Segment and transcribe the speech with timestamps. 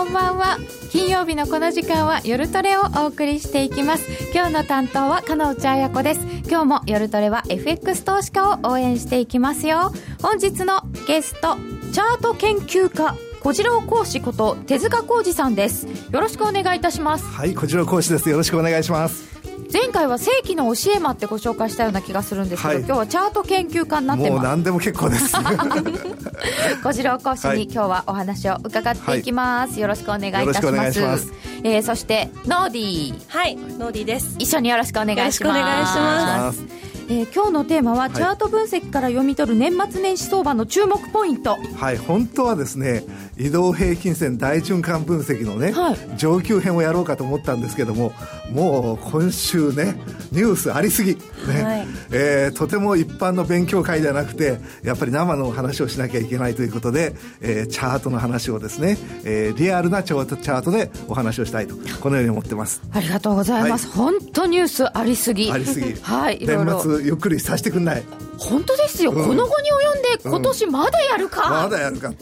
[0.00, 0.56] こんばんは。
[0.90, 4.32] 金曜日のこの時間は夜トレをお送りしていきます。
[4.32, 6.20] 今日の担当は加納内彩子です。
[6.48, 9.92] 今日も夜トレは FX 投資家を応援していきますよ。
[10.22, 11.58] 本日のゲスト
[11.92, 15.86] チャート研究家小次郎講師こと手塚浩二さんです。
[16.10, 17.26] よろしくお願いいたします。
[17.26, 18.30] はい小次郎講師です。
[18.30, 19.39] よろしくお願いします。
[19.72, 24.32] 前回は世紀の教え魔ってご紹介したような気がするんですけど、はい、今日はチャート研究家になってます。
[24.32, 25.36] もう何でも結構です。
[26.82, 31.00] 小次郎講師に今日はお話を伺っていきます、はい、よろしくお願いいたします。
[31.00, 31.32] ます。
[31.62, 33.14] えー、そしてノーディー。
[33.28, 34.36] はいノーディーです。
[34.38, 35.22] 一緒によろしくお願いします。
[35.22, 36.90] よろしくお願いします。
[37.10, 41.56] えー、今日のテーマは、チャート分析から読み取る年末年始相場の注目ポイント。
[41.76, 43.02] はい本当はですね
[43.36, 48.12] 移動平均線大循環分析のね、はい、上級編をやろうかと思ったんですけども
[48.50, 49.96] もう今週ね
[50.32, 51.62] ニュースありすぎ、ね。
[51.62, 62.82] はい、えー、とても一般の勉強会ではなくてやっぱり生の話をしなきゃいけないということで、えー、チャートの話をですね、えー、リアルなチャートでお話をしたいとこのように思ってます。
[62.92, 65.50] ありがとうございます、はい、本当ニュースありすぎ。
[65.50, 65.94] ありすぎ。
[66.02, 68.02] はい年末ゆっくりさせてくんない。
[68.38, 72.08] 本当ですよ、うん、この後に及んで今年まだやるか、うん、まだやるか。
[72.08, 72.16] ね。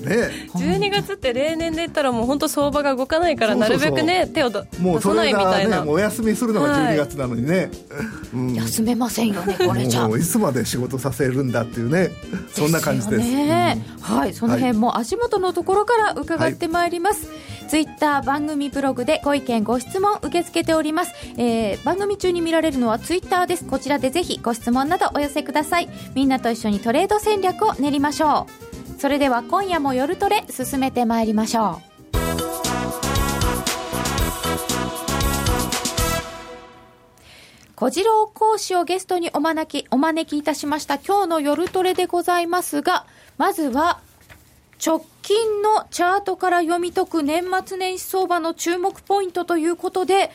[0.54, 4.62] 12月って例年で言ったらもう本当相場が動かないからなるべくね手を出
[5.00, 5.84] さないみたいな。
[5.84, 7.69] もうお休みするのが12月なのにね、はい。
[8.34, 10.08] うん、休めませんよねこれじゃ。
[10.08, 12.10] いつまで仕事させるんだっていうね。
[12.52, 13.22] そんな感じです。
[13.22, 17.34] ね、はいその辺も足元のところから伺ってまいります、は
[17.66, 17.69] い。
[17.69, 23.64] ツイッター番組ブログでご意見ご質問受け付けております、えー、番組中に見られるのはツイッターです。
[23.64, 25.88] こちらでぜひご質問などお寄せください。
[26.14, 28.69] みんなと一緒にトレード戦略を練りましょう。
[28.98, 31.88] それでは今夜も夜トレ進めてまいりましょう
[37.80, 44.00] 小次郎講師をゲストにお招き、お招きいたしました今日の夜トレでございますが、まずは
[44.84, 50.32] 直近のチャートから読み解く年末年始相場の注目ポイントということで、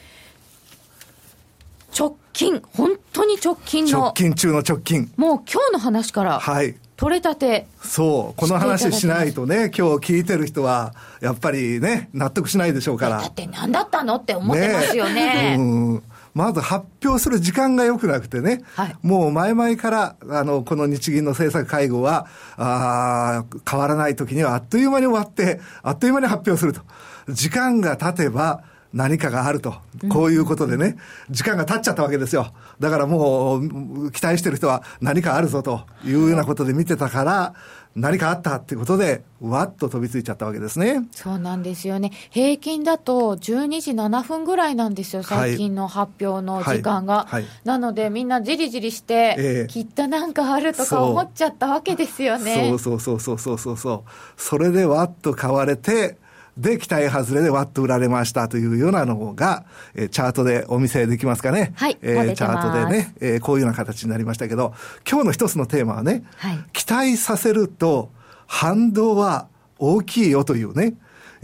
[2.00, 4.03] 直近、本当に直近の。
[4.03, 5.12] 直近中の直近。
[5.18, 6.39] もう今日の話から。
[6.39, 6.78] はい。
[6.95, 7.68] 取れたて。
[7.84, 8.39] そう。
[8.39, 13.18] この話しないとね、今日聞いてる人は、やっぱりね、納得しないでしょうから。
[13.19, 15.56] だって何だったのって思ってますよね。
[15.56, 15.62] ねう
[15.95, 16.03] ん。
[16.33, 22.27] まず発表する時間が良くなくてね、はい、もう前々から、あの、この日銀の政策会合は、
[22.57, 26.81] あ変わらない時にはあっという間に終わって、あっという間に発表すると。
[27.29, 28.63] 時間が経てば、
[28.94, 29.75] 何かがあると。
[30.09, 30.97] こういうことでね、
[31.29, 32.53] 時間が経っちゃったわけですよ。
[32.79, 37.53] だからもう、期待してる人は何かあるぞというようなことで見てたから、
[37.96, 41.08] 何かあったっていうことで、わっと飛びついちゃったわけですね。
[41.12, 42.12] そうなんですよね。
[42.31, 47.26] 平均だと12時7分ぐらいなんですよ、最近の発表の時間が。
[47.28, 52.70] はいはい、なので、みんなじりじりして、えー、きっとなんかあるとか思っちゃったわけですよね。
[52.70, 54.04] そうそうそうそうそうそう。
[54.38, 56.18] それでわっと買われて、
[56.58, 59.66] で、期待外れでわっと売られましたというようなのが、
[59.96, 61.74] えー、チャートでお見せできますかね。
[61.75, 61.97] はい。
[62.02, 64.74] えー、チャートでね、えー、こういうような形になりましたけど、
[65.09, 68.12] 今日の一つのテーマはね、はい、期待させると、
[68.46, 69.47] 反動は
[69.80, 70.96] 大きいよというね、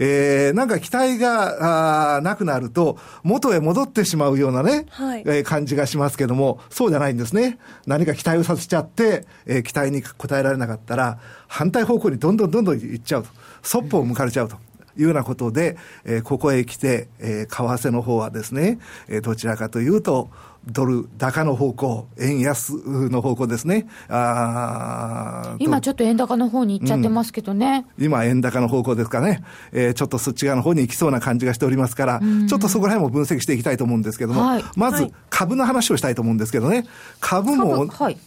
[0.02, 7.60] えー、なんか期待があなくなると、元へ戻ってしまうようなね、はい、えー、感じがしますけども、そうじゃないんですね。
[7.86, 13.30] 何か期待をさせちゃって、えー、期待に応えられなかったら、反対方向にどんどんどんどん行っちゃうと。
[13.62, 14.58] そっぽを向かれちゃうと。
[14.98, 20.30] いうようなことで、えー、ここへ来て、えー、為替の方はですね、えー、どちらかというと、
[20.66, 22.74] ドル高の方向、円安
[23.10, 23.88] の方向ですね。
[24.10, 27.86] あ今ちょっと円高の方に行っちゃってますけどね。
[27.98, 29.44] うん、今円高の方向ですかね。
[29.72, 36.86] えー、ちょっとそっち側の方に行きそうな感じがしておりますから、ちょっとそこら辺も分析していきたいと思うんですけども、はい、まず株の話をしたいと思うんですけどね。
[37.22, 38.18] 株も、はい、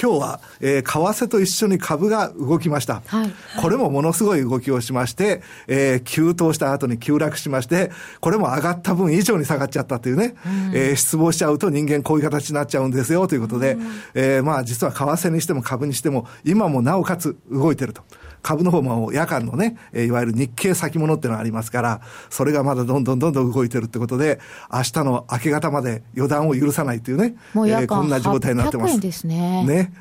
[0.00, 3.02] 今日は、えー、為替と一緒に株が動きました。
[3.06, 3.30] はい、
[3.60, 7.90] これもものすごい動きをしまして、えー、急騰した後に急落しまして、
[8.20, 18.02] これも上がった分以上に下がっちゃったというね、うん、えー、失望しちゃうと人間こういう形になっちゃうんですよということで、うん、えー、まあ実は為替にしても株にしても、今もなおかつ動いてると。
[18.42, 24.40] 株の方も夜間のね、いわゆる日経先物っていうのがありますから、それがまだどんどんどんどん動いてるってことで、
[24.72, 29.00] 明日の明け方まで予断を許さないっていうね、もう夜間、えー、こんな状態になってます。
[29.00, 29.64] ですね。
[29.64, 29.92] ね。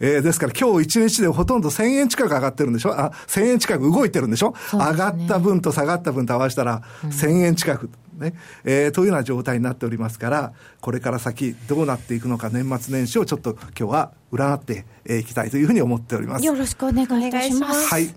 [0.00, 2.92] えー、ですから今日一日でほとんど1000円近く上がってるんでしょ？
[2.92, 7.90] あ、1000円近く動いてるんでしょ、ね、上がった分と下がった分と合わせたら、1000円近く。
[8.18, 8.34] ね、
[8.64, 14.84] えー、というような状態になっておりますから、これから先どうなっていくのか年末年始をちょっと今日は占って
[15.20, 16.44] いきたいというふうに思っております。
[16.44, 17.88] よろしくお願いいたします。
[17.88, 18.14] はい。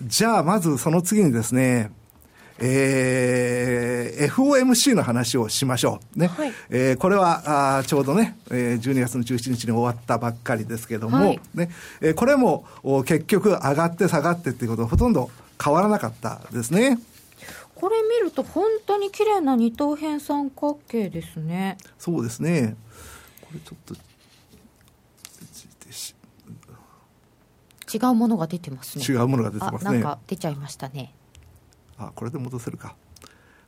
[0.00, 1.90] じゃあ、まずその次にですね、
[2.58, 6.18] えー、FOMC の話をしましょう。
[6.18, 6.28] ね。
[6.28, 11.70] はい、えー、これは、あちょうどね、えー、12月の17日に終わったばっかりですけども、はい、ね、
[12.00, 12.66] えー、これも
[13.04, 15.30] 結局上がって下がってっていうことはほとんど
[15.62, 16.98] 変わらなかったですね。
[17.76, 21.76] これ見ると本当に綺麗な二等辺三角形ですね。
[21.98, 22.74] そうですね。
[23.42, 23.94] これちょっと
[27.96, 29.04] 違うものが出てますね。
[29.06, 29.92] 違うものが出てますね。
[29.92, 31.14] なんか出ちゃいましたね。
[31.98, 32.96] あこれで戻せるか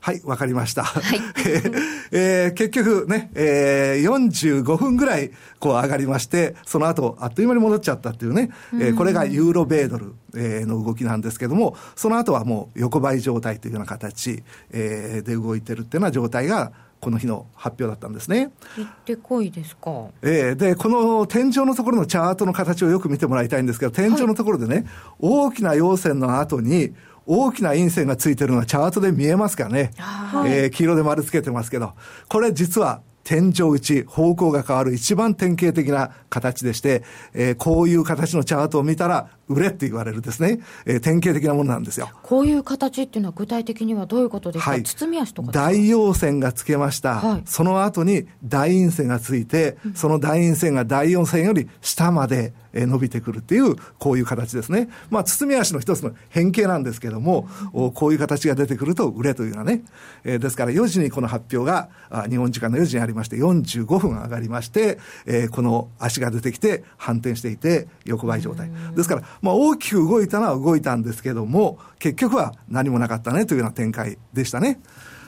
[0.09, 0.85] はい、わかりました。
[0.85, 1.21] はい、
[2.13, 18.51] えー、結局ね、えー、45分ぐらいこう上がりまして、その後、あっという間に戻っちゃったっていうね、えー、これがユーロ米ドル、えー、の動きなんですけども、その後はもう横ばい状態というような形、えー、で動いてるっていうような状態が、この日の発表だったんですね。
[18.79, 20.07] 行ってこいですか？
[20.23, 24.85] えー、で、この天井のところのチャートの形をよく見てもらいたいんですけど、天井のところでね、はい、
[25.21, 26.95] 大きな陽線の後に、
[27.31, 29.93] 大きな陰線がついてるのがチャートで見えますかね。
[29.99, 31.93] はい、えー、黄色で丸つけてますけど、
[32.27, 37.05] これ実は天井打ち、方向が変わる一番典型的な形でして、
[37.35, 42.11] えー、こういう形のチャートを見たら、売れって言われるですね、えー、典型的なものなんですよ。
[42.23, 47.17] こういう形っていうのは具体的にはどういうことですか、はい、包み足とか大陽線がつけました。
[47.17, 54.89] はい、その後に大陰線がついて、その大陰線が大陽線より下まで、え伸びてくるっていう、こういう形ですね。
[55.11, 59.83] まあ、包み足の一つの変形なんですけども、うん、こういう形が出てくると売れというのはね。
[60.25, 68.71] えー、ですから4時にこの発表が、あ日本時間の4時にありまして、45分上がりまして、えー、この足が出てきて反転していて、横ばい状態。
[68.95, 74.81] ですから、まあ、大きく動いたのは動いたんですけども、結局は何もなかったねというような展開でしたね。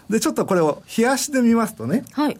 [0.08, 2.38] で、ちょっとこれを冷やしで見ますとね、はい。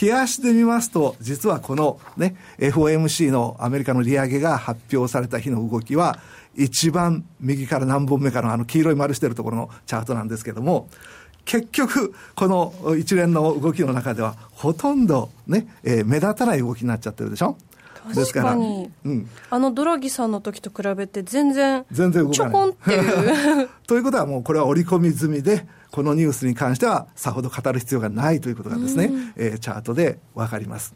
[0.00, 6.18] 冷やしで見ますと、実はこのね、FOMC のアメリカの利上げが発表された日の動きは、
[6.54, 10.88] 一番右から何本目かのあの黄色い丸してるところのチャートなんですけども、
[11.44, 17.56] 結局、この一連の動きの中では、ほとんどね、えー、目立たない動きになっちゃってるでしょ？
[18.14, 22.52] ですから、うん、あのドラギさんの時と比べて全然全然動かない。
[22.52, 23.68] ちょこんっていう。
[23.86, 30.94] ということはもうこれは織り込み済みでこのニュースに関してはさほど語る必要がないということがですね、うん、えー、チャートで分かります。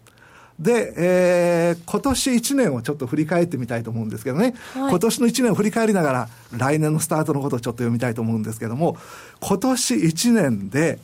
[0.60, 8.98] で、えー、今年1年をちょっと振り返ってみたいと思うんですけどね、はい、今年の1年を振り返りながら、来年のスタートのことをちょっと読みたいと思うんですけども、
[9.40, 10.98] 今年1年で、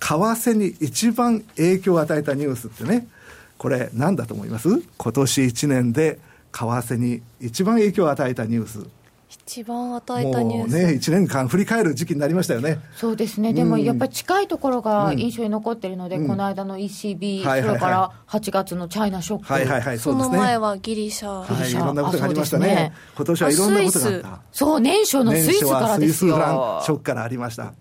[0.00, 3.06] 為替に一番影響を与えたニュースってね、
[3.64, 4.68] これ何だと思います？
[4.98, 6.18] 今年1年で
[6.52, 8.86] 為替に一番影響を与えたニュース。
[9.30, 10.76] 一番与えたニュース。
[10.76, 12.78] ね1年間振り返る時期になりましたよね。
[12.94, 24.40] そうですね、でもやっぱり近いところが印象に残ってるので、うん、この間の ECB、うん、それから8月のチャイナショック、はいはいはい、そ、ね、の前はギリシャ、はい、いろんなことがありましたね、ね、今年はいろんなことがあった。
[24.52, 26.34] そう年初のスイスからですよ。
[26.34, 27.72] スイスフランショックからありました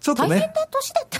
[0.00, 0.28] ちょっとね。
[0.28, 1.16] 大変な年だった。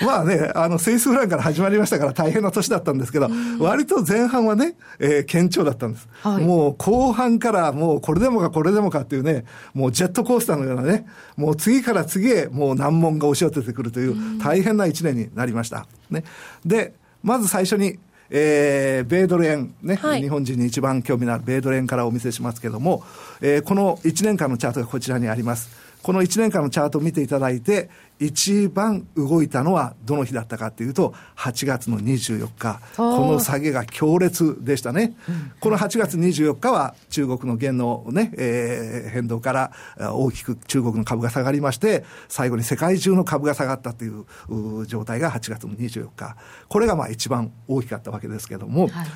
[0.06, 3.28] まあね、あの、スイスフランから始まりましたから大変な年だったんですけど、
[3.58, 6.44] 割と前半はね、えー、堅調だったんです、はい。
[6.44, 9.44] もう後半からもうこれでもかこれでもかっていうね、
[9.74, 11.06] もうジェットコースターのようなね、
[11.36, 15.86] もう次から次へもう難問が押し寄せてくるという大変な一年になりました。
[16.10, 16.24] ね。
[16.64, 17.98] で、まず最初に、
[18.30, 23.04] えー、米ドル円、ね、はい、日本人に一番興味のある米ドル円からお見せしますけれども、
[23.42, 25.81] えー、この1年間のチャートがこちらにあります。
[26.02, 27.88] この1年間のチャートを見ていただいて、
[28.18, 35.14] 一番動いたのはどの日だったかというと、8月の24日、この下げが強烈でしたね。
[35.60, 39.72] この8月24日は中国の元のね、えー、変動から
[40.12, 46.36] 大きく中国の株が下がりまして、最後に世界中の株が下がったという状態が8月の24日。
[46.68, 49.06] これがまあ一番大きかったわけですけども、はい。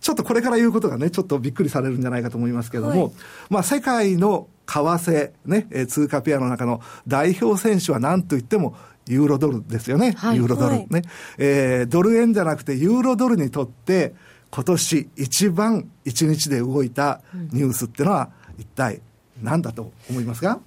[0.00, 3.12] ちょっとこれから言うことがね、ちょっとびっくりされるんじゃないかと思いますけども、はい、
[3.50, 8.74] まあ世界の為替、ね、通貨ペアの中の代表選手は何と言っても、
[9.08, 10.12] ユーロドルですよね。
[10.16, 10.86] はい、ユーロドル、ね。
[10.90, 11.02] はい、
[11.38, 14.14] えー、ドル円じゃなくてユーロドルにとって、
[14.50, 17.20] 今年一番一日で動いた
[17.52, 19.00] ニュースっていうのは、一体
[19.42, 20.58] 何だと思いますか？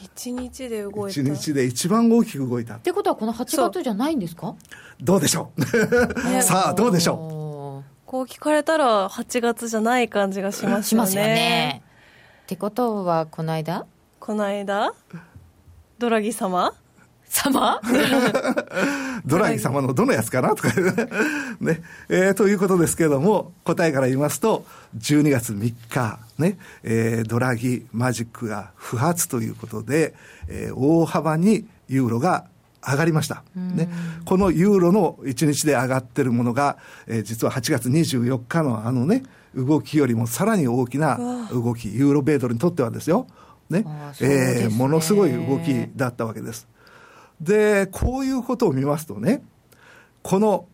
[0.00, 1.20] 一日で動いた。
[1.20, 2.74] 一日で一番大きく動いた。
[2.76, 4.54] ってことはこの8月じゃないんですか？
[5.00, 5.62] どうでしょう？
[6.42, 7.90] さあどうでしょう？
[8.06, 10.82] こう聞かれたら8月じゃない感じがしますよね。
[10.84, 11.82] しますよね
[12.48, 13.84] ってことは、この間？
[14.20, 14.94] この間？
[15.98, 16.72] ドラギ様？
[17.28, 17.78] 様？
[19.26, 20.54] ドラギ様のどのやつかな？
[20.56, 20.70] とか。
[21.60, 21.82] ね。
[22.08, 24.64] えー、ということですけれども、答えから言いますと、
[24.96, 30.14] 12月3日、ね、えー、ドラギマジックが不発ということで、
[30.48, 32.46] えー、大幅にユーロが
[32.82, 33.42] 上がりました。
[33.54, 33.90] ね。
[34.24, 36.78] このユーロの1日で上がってるものが、
[37.08, 39.24] えー、実は8月24日のあのね、
[39.54, 43.26] 動きよりもさらに大きな動き、ユーロ米ドルにとってはですよ。
[43.70, 43.80] ね。
[43.80, 43.86] ね
[44.20, 46.66] えー、ものすごい動きだったわけです。
[47.40, 49.42] で、こういうことを見ますとね、
[50.22, 50.66] この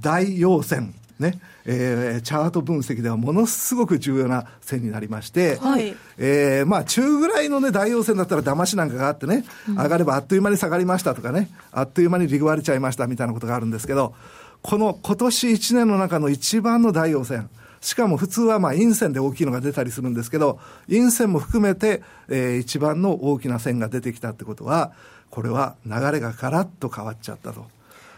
[0.00, 14.14] 大陽線、ね、えー、チャート分析ではものすごく重要な線になりまして、はい、えー、まあ中ぐらいのね、大陽線だったら騙しなんかがあってね、上がればあっという間に下がりましたとかね、あっという間に利割れちゃいましたみたいなことがあるんですけど、
[14.62, 17.50] この今年1年の中の一番の大陽線、
[17.82, 20.58] しかも普通はまあ陰線で大きいのが出たりするんですけど、
[20.88, 24.92] 陰線も含めて、えー、一番の大きな線が出てきたってことは、
[25.30, 27.66] これは流れがガラッと変わっちゃったと。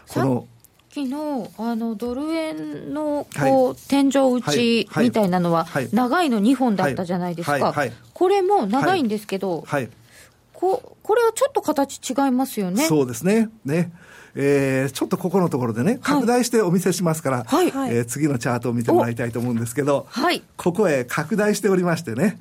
[0.07, 0.47] この
[0.95, 7.73] きのあのドル円のこう、はい、天井打ちみたいなのは、長いの2本だったじゃないですか、
[8.13, 9.89] これも長いんですけど、はい。
[10.53, 12.85] ここれはちょっと形違いますよね。
[12.85, 13.49] そうですね。
[13.65, 13.91] ね
[14.35, 22.39] えー、ちょっとここのところでね、拡大してお見せしますから、はい、えー、次のチャートを見てもらいたいと思うんですけど、はい、ここへ拡大しておりましてね、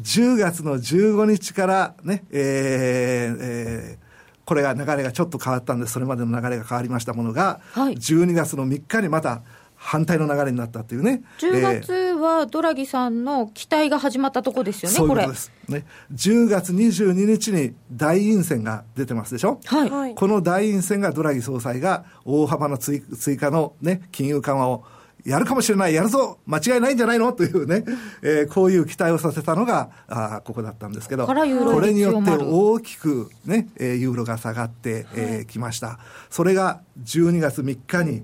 [0.00, 4.06] 10月の15日からね、えーえー
[4.46, 9.42] これが流れがちょっと変わったんでそれまでの流れが変わりましたものが、はい、12月の3日にまた
[9.74, 11.22] 反対の流れになったっていうね。
[11.38, 15.52] 10月はドラギさんの期待が始まったとこですよね、そういうことです。
[15.68, 15.84] ね。
[16.14, 19.60] 10月22日に大陰線が出てますでしょ？
[19.64, 20.14] はい。
[20.14, 23.00] この大陰線がドラギ総裁が大幅な追
[23.36, 24.84] 加のね、金融緩和を
[25.24, 27.32] やるかもしれない、やるぞ、間違いないんじゃないの？
[27.32, 27.84] というね、
[28.22, 31.48] えー、こういう期待をさせたのが、あここだったんですけど、これ
[31.92, 35.98] によって大きくね、えー、ユーロが下がってき、えー、ました。
[36.30, 38.22] それが12月3日に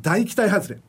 [0.00, 0.80] 大期待外れ。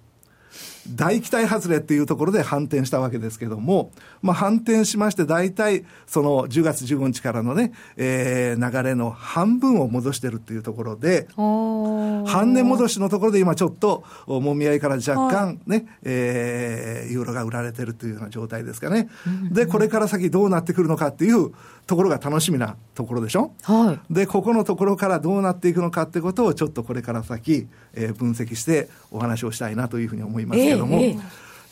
[0.90, 19.10] 大期待外れっていうところで反転したわけですけども、まあ、反転しまして、大体、その10月15日からのね、えー、流れの半分を戻してるっていうところで、半年戻しのところで今ちょっと、もみ合いから若干ね、はい、えー、ユーロが売られてるというような状態ですかね。
[19.52, 21.52] で、これから先どうなってくるのかっていう
[21.88, 23.54] ところが楽しみなところでしょ。
[23.64, 24.14] はい。
[24.14, 31.22] で、ここのところからどうなっていくのかってことをちょっとこれから先、えー、分析してお話をしたいなというふうに思いますけども、えーえー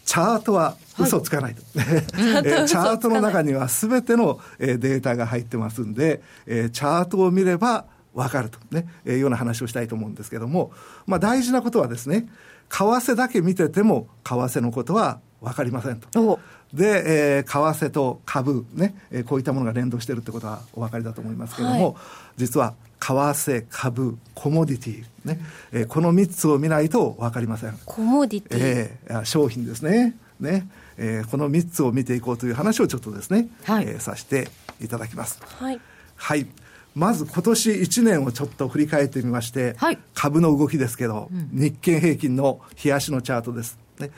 [0.03, 8.59] チャートは嘘つかないと、 はい、チャートの中にはすべてのデータが入ってますんで、チャートを見れば分かると。
[8.71, 10.71] ね、えー、ような話をしたいと思うんですけども、
[11.05, 12.27] まあ大事なことはですね、
[12.69, 16.39] 為替だけ見てても為替のことは分かりませんと。
[16.73, 21.95] で、えー、為替と株ね、えー、こういったものが連動してるってことはお分かりだと思いますけれども、はい、
[22.37, 25.39] 実は為替、株、コモディティ、ね、
[25.71, 27.77] えー、この3つを見ないと分かりません。
[27.85, 30.15] コモディティ、えー、商品ですね。
[30.39, 30.67] ね、
[30.97, 35.39] えー、この3つを見ていこうという話をちょっとですね、はい、えー、させていただきます。
[35.43, 35.81] はい。
[36.15, 36.45] はい。
[36.93, 43.79] まず今年1年をちょっと振り返ってみまして、はい、株の動きですけど、うん、日経平均の冷やしのチャートです。
[43.99, 44.11] ね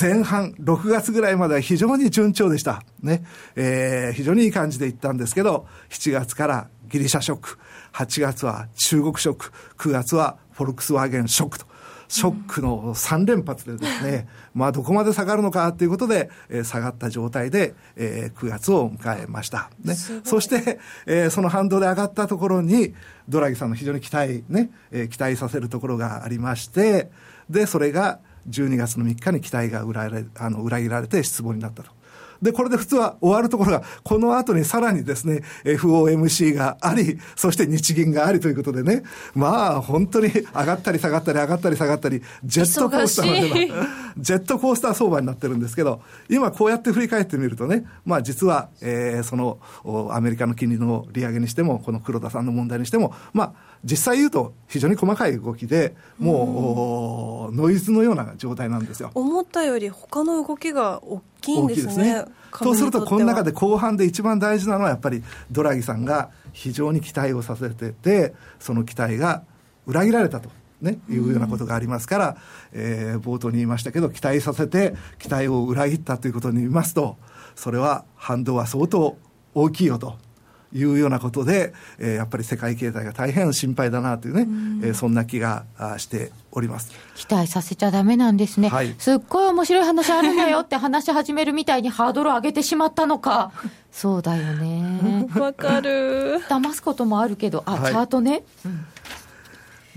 [0.00, 2.82] 前半、6月ぐらいまでは非常に順調でした。
[3.02, 3.22] ね。
[3.54, 7.58] えー、非常にいい感じでいったんですけど、7月からギリシャショック、
[7.94, 11.66] 8月は中国ショック、9月はフォルクスワーゲンショックと。
[12.08, 19.70] ショックの3連発でですね、まあどこまで下がるのかということで、えー、下がった状態で、えー、9月を迎えました。
[19.82, 19.94] ね。
[19.94, 22.94] そして、えー、その反動で上がったところに、
[23.28, 27.10] ドラギさんの非常に期待、ね、えー、期待させるところがありまして、
[27.48, 28.18] で、それが
[28.50, 31.93] 12月の3日に期待が裏あの裏切られて失望になったと。
[32.44, 39.02] で、これで普通は終わるところが、この後にさらにですね、FOMC があり、そして日銀がありということでね、
[39.34, 43.86] まあ、本当に上がったり下がったり上がったり下がったり、ジェットコースターのような、
[44.18, 49.58] ジェットコースター相場になってるんですけど、今こうやって振り返ってみるとね、まあ実は、えー、その、
[50.12, 59.10] アメリカの金利の利上げにしても、この黒田さんの問題にしても、まあ、実際言うと非常に細かい動きでもうノイズのような状態なんですよ。
[59.14, 61.86] 思ったより他の動きが大きいんですね。
[61.86, 62.24] ですね。
[62.50, 69.42] とするとこの中で後半で一番大事なのはやっぱりドラギさんが非常に期待をさせててその期待が
[69.86, 70.50] 裏切られたと。
[70.80, 72.36] ね、いうようなことがありますから、
[72.72, 77.16] えー、冒頭に言いましたけど期待させて期待を裏切ったということに見ますと
[77.54, 79.16] それは反動は相当
[79.54, 80.18] 大きいよと
[80.74, 84.42] いうようなことで、えー、やっぱり世界経済が大変心配だなというね、
[84.82, 85.64] うえー、そんな気が
[85.98, 86.92] しております。
[87.14, 93.52] 期待させちゃだめなんですね、はい、すっごい面白い話あるんだよって話し始めるみたいに ハードルを上げてしまったのか、
[93.92, 95.28] そうだよね。
[95.38, 96.40] わかる。
[96.48, 98.42] 騙すこともあるけど、あ、はい、チャートね。
[98.64, 98.86] うん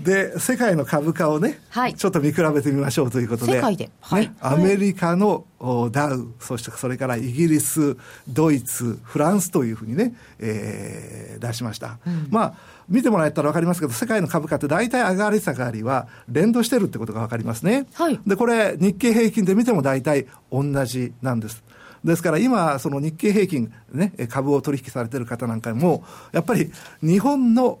[0.00, 5.44] で、世界の株価をね、はい、ちょっと見比べてみましょうということで、世界で、はい、アメリカの
[5.90, 7.96] ダウ、そしてそれからイギリス、
[8.28, 11.98] ドイツ、フランスというふうにね、えー、出しました。
[12.06, 12.54] うん、まあ、
[12.88, 17.86] 見てもらえたら分かりますけど、世界の株価って大体上がり下がりは連動してるってことが分かりますね。
[17.94, 21.64] はい、で、これ、日経平均で見ても大体同じなんです。
[22.04, 26.70] ですから今、その日経平均、ね、株を取引されている方なんかも、やっぱり
[27.02, 27.80] 日本の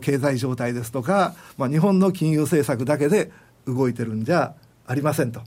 [0.00, 3.30] 経済状態ですとか、まあ、日本の金融政策だけで
[3.66, 4.54] 動いてるんじゃ
[4.86, 5.40] ありませんと。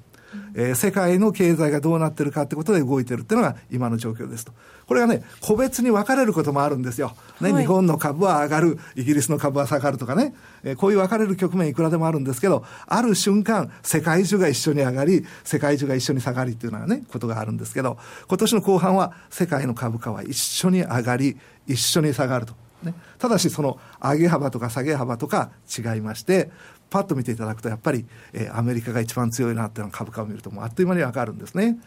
[0.56, 4.52] えー、世界の経済がどうなってるかってことで動いてるっていうのが今の状況ですと。
[4.86, 7.16] これがね、個別に分かれることもあるんですよ。
[7.40, 10.34] ね、はい、日本の株は上がる、イギリスの株は下がるとかね、
[10.64, 22.63] えー、こういう分かれる局面いくらでもあるんですけど、ある瞬間、世界中が一緒に上がり、世界中が一緒に下がりっていうのはね、ことがあるんですけど、今年の後半は世界の株価は一緒に上がり、一緒に下がると。
[22.84, 26.52] ね、ただしその上げ幅とか下げ幅とか違いまして
[26.90, 31.80] パッと見ていただくとやっぱり、えー、アメリカが一番強いなっていうのは株価を見るともうあっという間に分かるんですね。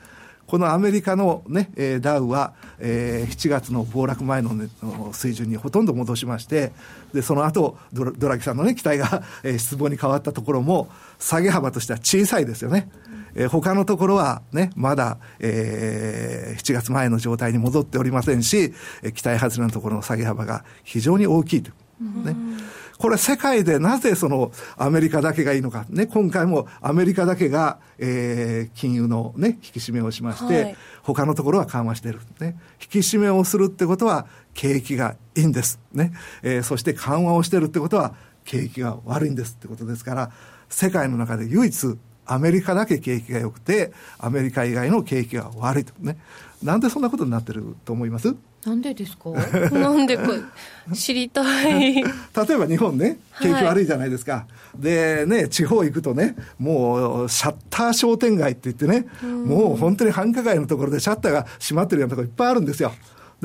[0.46, 6.72] このアメリカのね、えー、ダウは、えー、7月の暴落前の,、ね、の水準にほとんど戻しまして、
[7.12, 10.88] で、その後、ドドラギさんのね、期待が、えー、失望に変わったところも、
[11.18, 12.88] 下げ幅としては小さいですよね。
[13.36, 21.70] えー、他のところはね、まだ、えー、7月前の状態に戻っておりませんし、えー、期待外れのところの下げ幅が非常に大きいと。
[22.00, 22.36] ね。
[22.98, 25.84] これ世界でなぜそのアメリカだけがいいのか。
[25.90, 32.20] ね、今回もアメリカだけが、えー、金融のね、引き締めをしまして、はい、他のところは緩和している。
[32.40, 32.58] ね。
[32.80, 35.78] 引き締めをするってことは、景気がいいんです。
[35.92, 36.12] ね。
[36.42, 38.14] えー、そして緩和をしてるってことは、
[38.44, 40.30] 景気が悪いんですってことですから、
[40.68, 46.18] 世界の中で唯一アメリカだけ景気が良くて、アメリカ以外の景気が悪いとね。
[46.62, 48.34] なんでそんなことになってると思います？
[48.64, 49.30] なんでですか？
[49.70, 50.24] なんでこ
[50.92, 51.94] 知りたい。
[52.02, 52.04] 例え
[52.58, 54.46] ば日本ね景気悪いじゃないですか、は
[54.78, 62.92] い、でね地方行くとねもうシャッター商店街って言ってね、うもう本当に繁華街のところでシャッターが閉まってるようなところいっぱいあるんですよ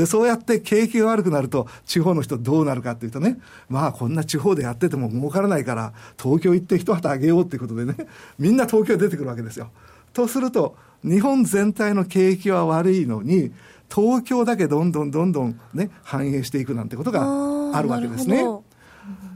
[0.02, 3.38] で、そうやって景気が悪くなると、地方の人どうなるかっていうとね、
[3.70, 7.96] まあこんな地方でやってても儲からないから、東京行って一旗あげようっていうことでね、
[8.40, 9.70] みんな東京出てくるわけですよ。
[10.12, 13.52] とすると、日本全体の景気は悪いのに、
[13.94, 18.44] 東京だけどんどんどんどんね、反映していくなんてことがあるわけですね。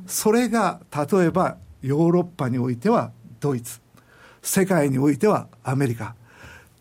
[0.07, 3.81] それが、例えば、ヨーロッパにおいてはドイツ、
[4.41, 6.15] 世界においてはアメリカ。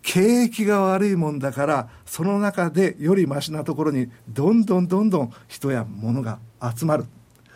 [0.05, 6.39] 景気が悪いもんだから、その中でよりましなところに、どんどんどんどん人や物が
[6.77, 7.07] 集まる。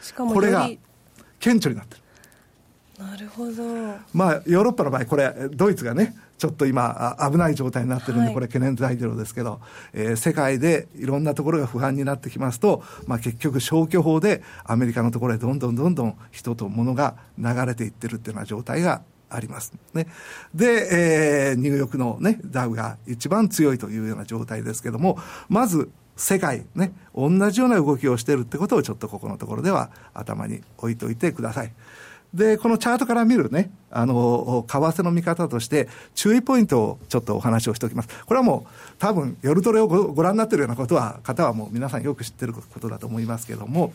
[0.01, 0.69] しかもこれが
[1.39, 2.03] 顕著になってる。
[3.05, 3.63] なるほど。
[4.15, 9.61] まあ、ヨーロッパの場合、これ、ドイツがね、ちょっと今、危ない状態になってるんで、これ、懸念材料ですけど、はい、
[9.93, 19.73] えー、世界でいろんなところが不安になってきますと、まあ、結局、消去法でアメリカのところへどんどんどんどん人と物が流れていってるっていうような状態があります。
[19.95, 20.07] ね。
[20.55, 31.73] で、えー、ニューヨークのね、ダウが一番強いというような状態ですけども、まず、世界ね、同じような動きをしているってことをちょっとここのところでは頭に置いといてください。
[32.35, 38.09] で、このチャートから見るね、あの、為替の見方として、注意ポイントをちょっとお話をしておきます。
[38.27, 43.95] これはもう、多分、夜トレをご覧になっているようなことは、方はもう皆さんよく知ってることだと思いますけども、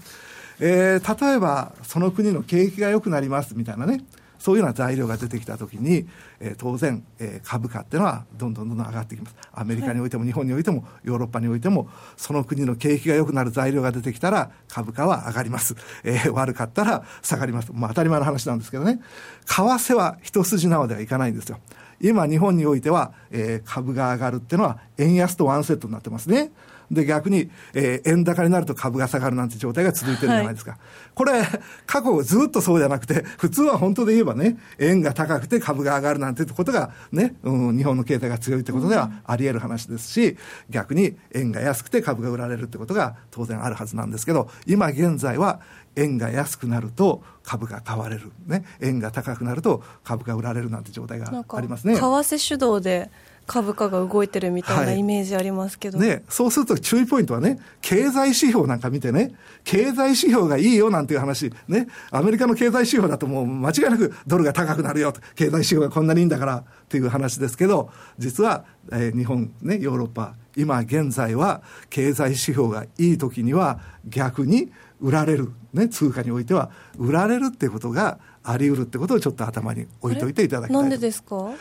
[0.60, 4.04] えー、例えば、その国の景気が良くなりますみたいなね、
[4.44, 6.06] そういうような材料が出てきたときに、
[6.42, 9.36] えー、当然、えー、株価っていうのはどんどんどんどん上がってきます。
[9.54, 15.78] アメリカにおいても日本においてもヨーロッパにおいても、その国の景気が良くなる材料が出てきたら株価は上がります。
[16.04, 17.72] えー、悪かったら下がります。
[17.74, 19.00] まあ当たり前の話なんですけどね。
[19.46, 21.60] 為替は一筋縄ではいかないんですよ。
[22.02, 26.52] 今日本においては、えー、株が上がるっていうのは円安とワンセットになってますね。
[26.94, 30.72] で、逆に、えー、円高になると株が下がるなんて状態が続いてるじゃないですか。
[30.72, 30.80] はい、
[31.14, 31.44] これ、
[31.86, 40.38] 過去ずっとそうじゃなくて、普通は本当で言えばね、円が高くて株が上がるなんてことがね、うん、日本の経済が強いってことではあり得る話ですし、
[40.70, 45.62] 逆に円が安くて株が売られるってことが当然あるはずなんですけど、今現在は
[45.96, 48.32] 円が安くなると株が買われる。
[48.48, 48.64] ね。
[48.82, 51.96] 円が高くなると株が売られるなんて状態がありますね。
[51.96, 53.12] 為替主導で
[53.46, 81.52] 株価が動いてるみたいなイメージありますけど、はい、ね、そうすると注意ポイントはね、経済指標なんか見てね、経済指標がいいよなんていう話、ね、アメリカの経済指標だともう間違いなくドルが高くなるよ、経済指標がこんなにいいんだからっていう話ですけど、実は、えー、日本、ね、ヨーロッパ、今現在は経済指標がいい時には逆に売られる、ね、通貨においては売られるっていうことがあり得るってことをちょっと頭に置いといていただきたいなんでですか？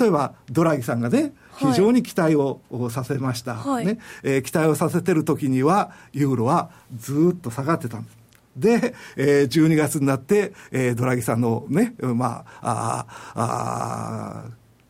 [0.00, 3.98] 例えばドラギさんがね非常に期待をさせました、はい、ね。
[4.22, 8.18] えー、期待をさせてる時にはユーロはずっと下がってたんです。
[8.56, 14.44] で、えー、12月になって、えー、ドラギさんのね、まあ、ああ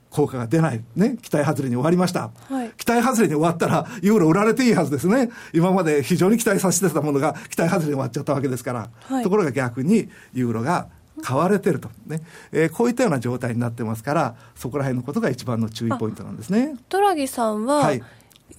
[0.08, 10.88] 効果が出ない、ね、期待外れに終わりました、はい、期待外れに終わったら、ユーロ売られていいはずですね、今まで非常に期待させてたものが期待外れに終わっちゃったわけですから、はい、ところが逆にユーロが
[11.20, 12.22] 買われてると、ね。
[12.52, 16.76] えー、こういったような状態になってますから、そこら辺のことが一番の注意ポイントなんですね。
[16.88, 18.02] ドラギさんは、はい、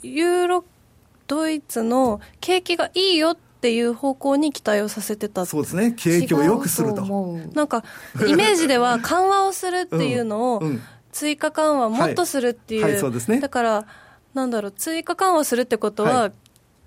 [0.04, 0.65] ユーロ、
[1.28, 5.91] ドイツの景気がいいよっっていう方向に期待をさせてたそうですね。
[5.91, 7.06] 景気を良くすると。
[7.54, 7.84] なんか
[8.28, 10.63] イメージでは緩和をするっていうのを、
[11.13, 12.91] 追加緩和もっとするっていう、はい。
[12.93, 13.39] はい、そうですね。
[13.39, 13.86] だから
[14.34, 16.32] なんだろう追加緩和するってことは、はい、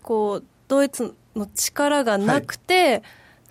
[0.03, 3.05] こうドイツの力がなくて、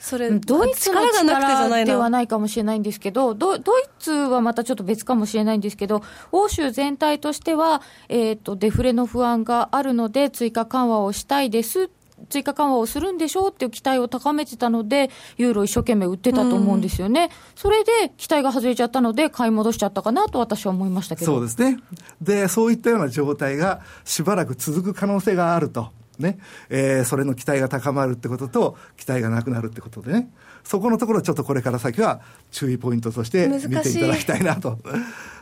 [0.04, 11.90] それ、ドイツの力ではないかもしれないんですけど、ドドイツはまたちょっと別かもしれないんですけど、欧州全体としては、えーと、デフレの不安があるので、追加緩和をしたいです
[12.28, 21.34] 追加緩和をするんでしょうっていう期待を高めてたので、ユーロ一生懸命売ってたと思うんですよね、うん、それで期待が外れちゃったので、買い戻しちゃったかなと私は思いましたけど。
[21.34, 21.80] そうですね、
[22.22, 25.92] でそういったような状態がしばらく続く可能性があると。
[26.20, 30.30] ね、えー、それの期待が高まるってことと、期待がなくなるってことでね、
[30.64, 32.22] そこのところ、ちょっとこれから先は
[32.52, 34.80] 注意ポイントとして見ていただきたいなと。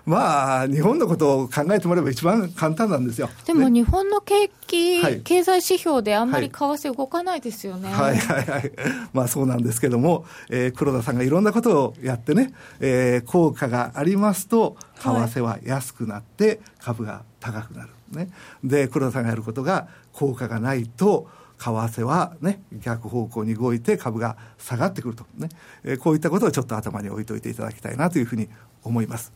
[0.04, 3.30] まあ、日本のことを考えてもらえば一番簡単なんですよ。
[3.46, 7.92] でも、日本の景気、はい、経済指標であんまり為替動かないですよね。
[7.92, 8.72] はい、はい、はいはい
[9.14, 17.90] まあそうなんですけども、えー、黒田さんがいろんなことをやってね、えー、効果がありますと、為替は安くなって株が高くなる。
[18.12, 18.30] ね。
[18.64, 25.26] で、黒田さんがやることが効果がないと、為替はね、逆方向に動いて株が下がってくると。
[25.38, 25.50] ね、
[25.84, 28.50] えー、こういったことをちょっと頭に置いといていただきたいなというふうに
[28.84, 29.32] 思います。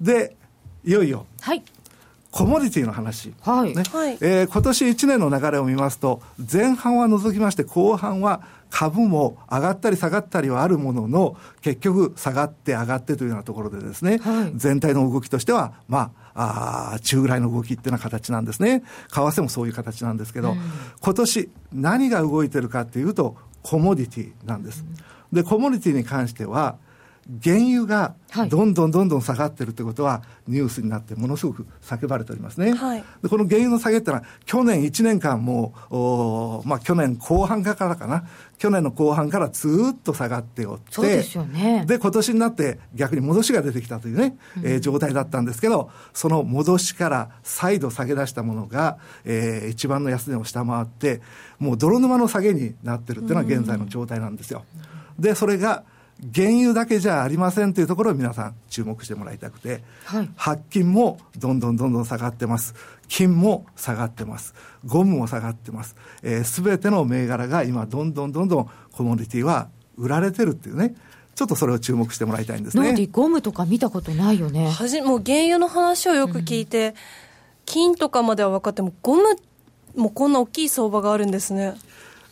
[0.00, 0.36] で、
[0.84, 1.62] いよいよ、はい、
[2.30, 3.74] コモディティの話、はい。
[3.74, 3.84] ね。
[3.92, 18.82] はい、えー、今年1年の流れを見ますと、前半は除きまして、後半は株も上がったり下がったりはあるものの、結局下がって上がってというようなところでですね、はい、全体の動きとしては、まあ、あ中ぐらいの動きっていうような形なんですね。
[19.08, 20.60] 為替もそういう形なんですけど、うん、
[21.00, 24.84] 今年何が動いてるかっていうと、コモディティなんです。
[25.32, 26.76] で、コモディティに関しては、
[27.42, 28.14] 原油が
[28.48, 32.72] どんどんどんどん下がってるってことは、ニュースになってものすごく叫ばれておりますね。
[32.72, 38.24] はい、でこの原油の下げってのは、去年1年間もお、まあ、去年後半からかな、
[38.58, 41.84] 去年の後半からずっと下がっておって、そうですよね。
[41.86, 51.20] で、今年になって逆に戻しが出てきたというね、うん、えー、状態だったんですけど、その戻しから再度下げ出したものが、えー、一番の安値を下回って、
[51.60, 54.64] もう泥沼の下げになってるっていうのは現在の状態なんですよ。
[55.18, 55.84] で、それが、
[56.34, 62.74] 原油だけじゃありませんというところを皆さん注目してもらいたくて、はい、白金もどんどんどんどん下がってます。
[63.08, 64.54] 金も下がってます。
[64.84, 65.96] ゴムも下がってます。
[66.44, 70.94] す、べ、ての銘柄が今どんどんどんどんコモディティは売られてるっていうね。
[71.34, 73.06] ちょっとそれを注目してもらいたいんですね。
[73.10, 74.70] ゴムとか見たことないよね。
[74.70, 76.94] はじもう原油の話をよく聞いて、うん、
[77.64, 79.22] 金とかまでは分かっても、ゴム
[79.96, 81.74] もこんな大きい相場があるんですね。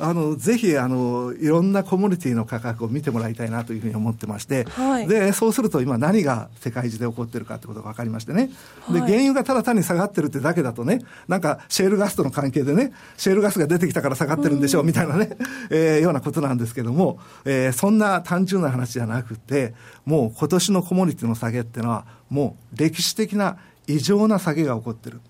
[0.01, 15.37] あのぜひあのいろんなコモディティの価格を見てもらいたいなというふうに思ってまして、はい、でそうすると今何が世界中で起こってるかってことが分かりましてね、はい、で原油がただ単に下がってるってだけだとねなんかシェールガスとの関係でねシェールガスが出てきたから下がってるんでしょうみたいなね、
[15.71, 19.75] えー、ようなことなんですけども、えー、そんな単純な話じゃなくて
[20.07, 25.21] もう今年のコモディティの下げっていうのはもう歴史的な異常な下げが起こってる。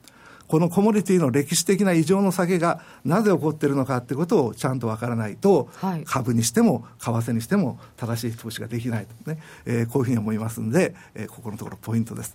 [0.50, 12.34] このコモディティの歴史的な異常の下げがなぜ起こっているのかってことをちゃんとわからないと、はい、株にしても為替にしても正しい投資ができないとね、えー、こういうふうに思いますんで、えー、ここのところポイントです。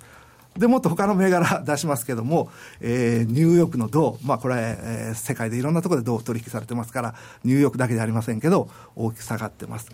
[0.57, 2.49] でもっと他の銘柄出しますけども、
[2.79, 9.89] えー、ニューヨークの銅、まあこれ、えー、世界でいろんなところで銅取引されてますから、ニューヨークだけではありませんけど、大きく下がってます。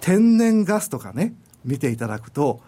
[0.00, 2.60] 天然ガスとかね、見ていただくと、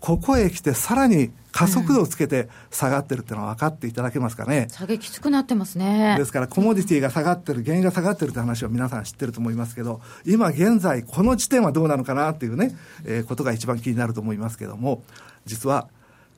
[0.00, 4.68] ここへ来てさらに加速度をつけて下がってるっていうのは分かっていただけますかね。
[4.70, 6.16] 下げきつくなってますね。
[6.16, 15.02] ですからコモディティが下がってる、原油が下がってるって話は皆さん知ってると思いますけど、今現在この時点はどうなのかなっていうね、えー、ことが一番気になると思いますけども、
[15.46, 15.88] 実は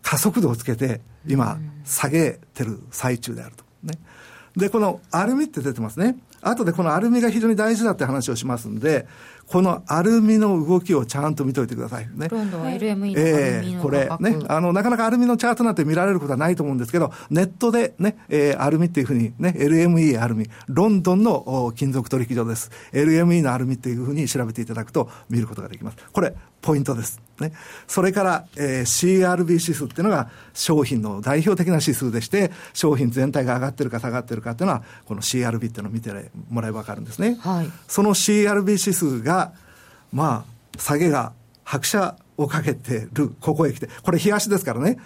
[0.03, 3.64] 加速度をつけて今下げてる最中であると。
[3.83, 3.99] ね。
[4.57, 6.16] で、このアルミって出てますね。
[6.42, 9.07] 後でこのアルミが非常に大事だって話をしますんで、
[9.46, 12.29] このアルミの動きをちゃんと見といてくださいね。
[12.31, 22.70] 今度は LME のえー、これね、あの、なかなかアルミのチャートなんて見られることはないと思うんですけど、ネットでね、えー、アルミっていうふうにね、LME アルミ、ロンドンの金属取引所です。
[22.92, 25.96] LME のアルミっていうふうに調べていただくと見ることができます。
[26.12, 27.20] これ、ポイントです。
[27.40, 27.53] ね。
[27.88, 36.11] それから、えー、CRB 指数っていうのが商品の代表的な指数でして、商品全体が上がってるか下がってるかっていうのは、この CRB っていうのを見て
[36.51, 37.37] もらえばわかるんですね。
[37.40, 37.70] はい。
[37.88, 39.53] その CRB 指数が、
[40.12, 41.33] まあ、下げが
[41.64, 43.88] 拍車をかけてる、ここへ来て。
[44.03, 44.99] これ、冷やしですからね。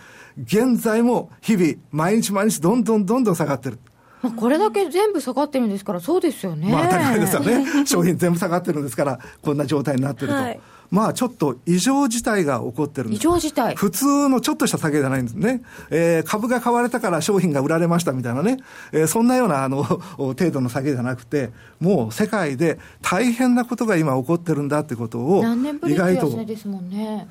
[0.43, 3.79] 現在も日々、毎日毎日どんどんどんどん下がってる。
[4.23, 6.73] まあ、これだけ全部下がってるんですから、そうですよね。
[6.73, 7.87] まあ、当たり前ですよね。
[7.87, 10.35] 商品全部下がってるんですから、こんな状態になってると。
[10.35, 15.63] はいまあちょっと異常事態が起こってる異常事態普通のちょっとした下げじゃないんですね。
[15.91, 18.59] えー、株が買われたから商品が売られましたみたいなね、
[18.93, 19.83] えー、そんなようなあの
[20.17, 25.45] 程度の下げじゃなくて、もう世界で大変なことが今起こってるんだってことを、
[25.87, 26.31] 意外と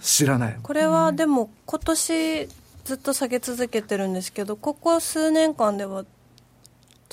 [0.01, 0.57] 知らない。
[0.61, 2.47] これはでも今年
[2.83, 6.05] ずっと下げ続けてるんですけど、ここ数年間では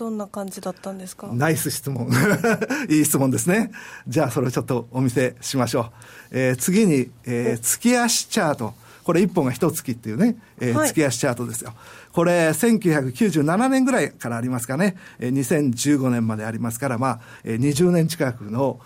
[0.01, 1.29] どんな感じだったんですか？
[1.33, 2.09] ナイス質問。
[2.89, 3.71] いい質問ですね。
[4.09, 5.85] じゃあ、それをちょっとお見せしましょう。
[6.31, 8.73] えー、次に、えー、月足チャート。
[9.05, 11.75] これ1本が1月っていうね、えー、はい、月足チャートですよ。
[12.13, 18.79] これ、1997年ぐらいからありますかね、えー、2015年までありますから、まあ、えー、20年近くの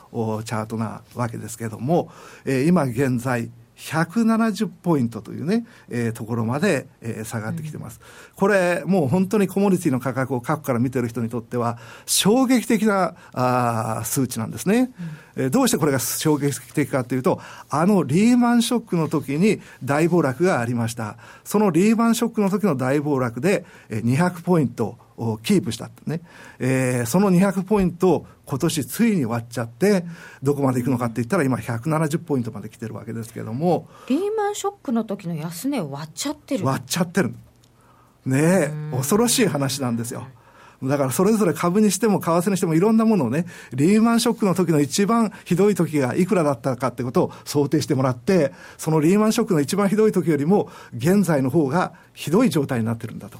[0.44, 2.10] チャートなわけですけれども、
[2.44, 3.50] えー、今現在、
[3.84, 14.90] 170ポイントというね、えー、ところまで、えー、下がってきてます、うん、これ、もう本当にコモディティの価格を過去から見てる人にとっては、衝撃的なあ数値なんですね、
[15.36, 21.18] うん、えー、どうしてこれが衝撃的かというと、あのリーマンショックの時に大暴落がありました。
[21.44, 26.20] そのリーマンショックの時の大暴落で、えー、200ポイントをキープしたね、
[26.58, 30.04] えー、その200ポイントを今年ついに割っちゃって、
[30.42, 36.66] どこまでいくのかって言ったら、今、170ポイントまで来てるわけですけれども、リーマンショックの時の安値を割っちゃってる。
[36.66, 37.34] 割っちゃってる、
[38.26, 40.26] ねえ、恐ろしい話なんですよ。
[40.88, 53.38] だからそれぞれ株にしても為替にしてもいろんなものをね、リーマンショックの時の一番ひどい時がいくらだったかってことを想定してもらって、そのリーマンショックの一番ひどい時よりも現在の方がひどい状態になってるんだと。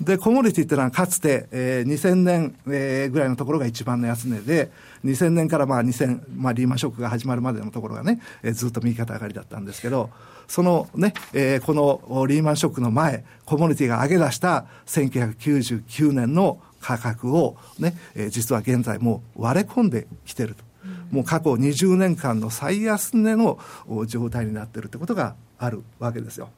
[0.00, 4.70] で、コモディティっていうのはかつて、えー、2000年、えー、ぐらいのところが一番の安値で、
[5.04, 10.10] 2000年からまあ2000、まあリーマンショックが始まるまでのところがね、えー、ずっと右肩上がりだったんですけど、
[10.48, 20.64] そのね、えー、このリーマンショックの前、コモディティが上げ出した1999年の価格をね、えー、実は現在もう割れ込んできてると。
[21.10, 23.58] もう過去20年間の最安値の
[24.06, 26.48] 状態になってるってことがあるわけですよ。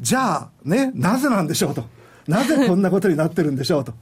[0.00, 1.84] じゃあ、ね、なぜなんでしょうと。
[2.28, 3.94] なぜこんなことになってるんでしょうと。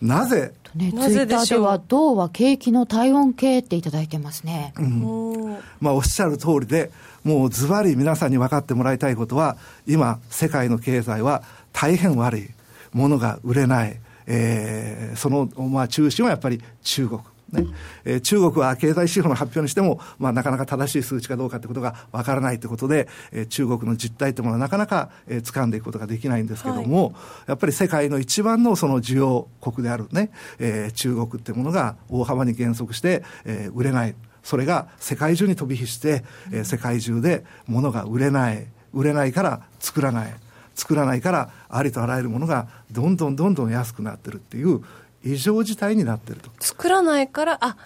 [0.00, 4.72] なぜ、ね、ツイッターでは、銅は景気の体温計っていただいてますね。
[4.76, 6.92] うん、まあ、おっしゃる通りで、
[7.24, 11.42] もうズバリ皆さんに分かってもらいたいことは、今、世界の経済は
[11.72, 12.50] 大変悪い。
[12.92, 13.98] ものが売れない。
[14.26, 17.20] えー、その、まあ、中心はやっぱり中国。
[17.52, 17.66] ね
[18.04, 27.14] えー、中国は経済指標の発表にしても、まあ、なかなか正しい数値かどうかということがわからないということで、えー、中国の実態というものはなかなか、えー、掴んでいくことができないんですけれども、はい、
[27.48, 34.14] やっぱり世界の一番のその需要国であるね、えー、中国っていうものが大幅に減速して、えー、売れない。
[34.42, 38.66] それが世界中に飛び火して、えー、世界中で物が売れない。
[38.94, 40.34] 売れないから作らない。
[40.74, 44.80] 作らないからありとあらゆるものがどんどんどんどん安くなってるっていう
[45.24, 46.50] 異常事態になってると。
[46.60, 47.76] 作らないからあ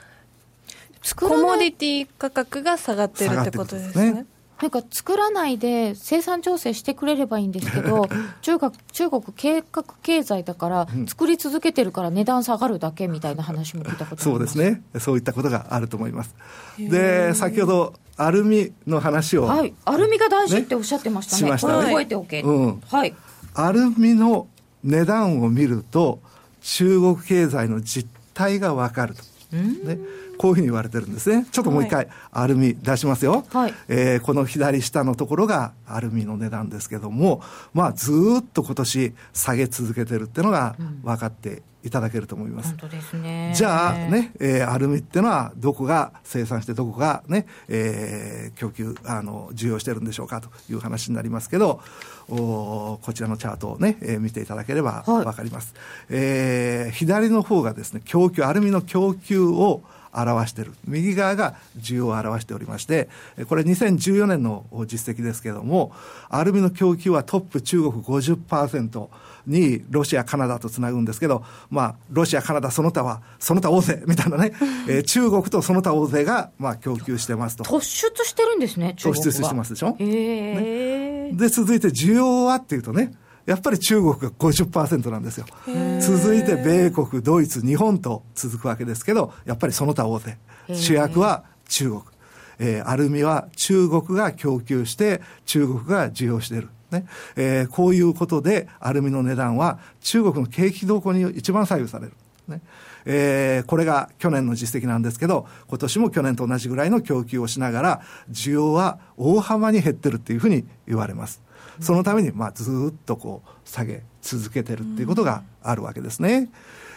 [1.17, 4.27] コモディティ価格が下がってるってことですね。
[4.61, 8.09] なんか作らないで生産調整してくれればいいんですけど、
[8.43, 16.37] 中国中国計画経済だから、作り続けてるから値段下がるだけみたいな話も聞いたことそうですね、そういったことがあると思います。
[16.79, 21.87] で、先ほど、アルミの話を、はい、アルミが大事っておっしゃってましたね、ねしたね。
[21.87, 22.83] 覚えておけ、うん。
[22.89, 23.17] はい、
[23.55, 24.47] アルミの
[24.85, 26.21] 値段を見ると、
[26.63, 29.23] 中国経済の実態がわかると。
[29.53, 29.99] ね、
[30.39, 31.47] こういうふうに言われてるんですね。
[31.53, 33.45] ちょっともう一回、アルミ出しますよ。
[33.51, 37.43] はい、えー、この左下のところがアルミの値段ですけども、
[37.75, 42.71] まあ、ずっと今年下げ続けてるっていうのが分かっていただけると思います。
[42.71, 43.53] 本当ですね。
[43.55, 51.81] じゃあね、えー、アルミっていうのはどこが生産してどこがね、えー、供給、あの、需要してるんでしょうかという話になりますけど、お
[52.37, 55.75] こちらのチャートをね、えー、見ていただければわかります。
[55.75, 59.83] はい、えー、左の方がですね、供給、アルミの供給を
[60.15, 60.73] 表している。
[60.87, 63.09] 右側が需要を表しておりまして、
[63.49, 65.93] これ2014年の実績ですけれども、
[66.29, 69.09] アルミの供給はトップ中国50%、
[69.47, 74.53] にロシア、カナダとつなぐんですけど、まあ、ロシア、カナダ、その他は、その他大勢 みたいなね、
[74.89, 77.65] えー、中国とその他大勢が、まあ、供給してますと。
[77.65, 79.97] 突出してるんですね、突出してますでしょ？
[79.99, 83.13] へね、で、続いて需要はっていうとね、
[83.47, 85.47] やっぱり中国が50%なんですよ。
[86.01, 90.39] 続いて米国、ドイツ、日本と続くわけですけど、やっぱりその他大手。
[90.73, 92.03] 主役は中国。
[92.61, 96.69] えー、アルミは中国が供給して、中国が需要している。
[96.93, 97.07] ね。
[97.37, 102.13] えー、こういうことで、アルミの値段は中国の景気動向に一番左右される。
[102.49, 102.63] ね。
[103.05, 108.01] えー、これが去年の実績なんですけど、今年も去年と同じぐらいの供給をしながら、
[108.31, 111.43] 需要は大幅に減ってるっていうふうに言われます。
[111.81, 116.51] そのために、まあ、ずっとこう、下げ続けてるっていうことがあるわけですね。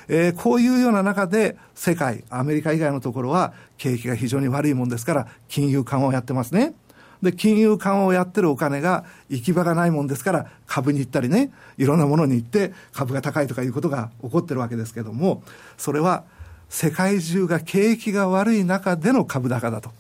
[0.08, 6.74] えー、こういうような中で、世界、アメリカ以外のところは、景気が非常に悪いもんですから、金融緩和をやってますね。
[7.26, 15.44] で、金融緩和をやってるお金が行き場がないもんですから、株に行ったりね、いろんなものに行って株が高いとかいうことが起こってるわけですけども、
[15.78, 16.24] それは
[16.70, 19.92] 世界中が景気が悪い中での株高だと。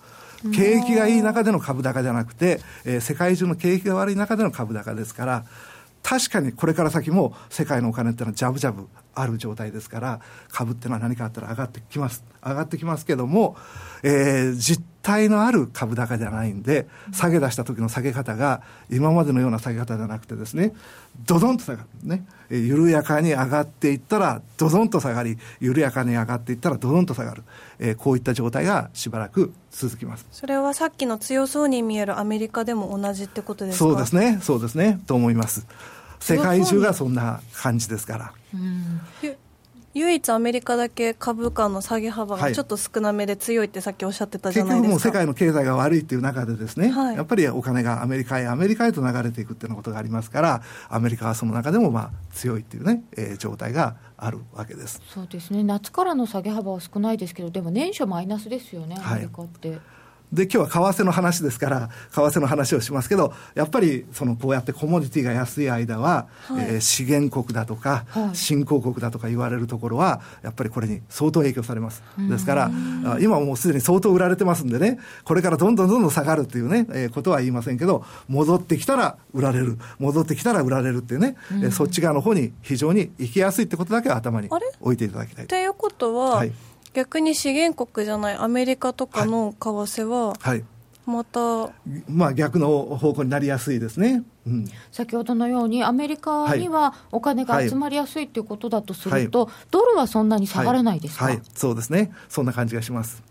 [0.54, 5.46] 景気がいい中での株高じゃなくて、えー、世界中の景気が悪い中での株高ですから、
[6.06, 13.56] 確かにこれから先も世界のお金っていうのはジャブジャブある状態ですから株っていうのは何かあったら上がってきます上がってきますけども、
[14.04, 20.74] えー、実体のある株高じゃないんで下げ出した時の下げ方が今までのような下げ方じゃなくてですね
[21.28, 22.26] ドドンと下がるね。
[22.50, 27.44] 緩やかに上がっていったらドドンと下がり緩やかに上がっていったらドドンと下がる、
[27.78, 30.26] えー、こういった状態がしばらく続きます。
[30.32, 33.86] それはさっきの強そうに見えるアメリカでも同じってことですか？
[33.86, 34.40] そうですね。
[34.42, 35.00] そうですね。
[35.06, 35.68] と思います。
[36.20, 38.34] 世界中がそんな感じですから。
[39.96, 55.02] 唯一アメリカだけ株価の下げ幅がちょっと少なめで強いってさっきおっしゃってたじゃないですか、結局もう世界の経済が悪いっていう中でですね、はい、やっぱりお金がアメリカへアメリカへと流れていくっていうようなことがありますからアメリカはその中でもまあ強いっていうね、えー、状態があるわけです。
[55.08, 55.64] そうですね。
[55.64, 59.70] 夏からの下げ幅は少ないですけどでも年初マイナスですよねアメリカって。
[59.70, 59.80] はい
[60.32, 72.04] で、今日は為替の話ですから、為替の話をしますけど、やっぱり、その、こうやってコモディティが安い間は、はい、えー、資源国だとか、はい、新興国だとか言われるところは、やっぱりこれに相当影響されます。
[72.18, 72.72] ですから、
[73.22, 85.48] 今もうすでに相当売られてますんでね、これからどんどんどんどん下がるっていうね、えー、ことは言いませんけど、戻ってきたら売られる、戻ってきたら売られるっていうね、うえー、そっち側の方に非常に行きやすいってことだけは頭に置いていただきたい。
[85.48, 86.52] ということは、はい
[86.96, 90.64] 逆に資源国じゃないアメリカとかの為替は、はい、
[91.06, 91.70] また、
[92.08, 103.22] まあ、逆の方向になりやすいですね、うん、先ほどのように、アメリカにはお金が集まりやすいということだとすると、はい、ドルはそんなに下がらないですか、はい、そうですね、そんな感じがします。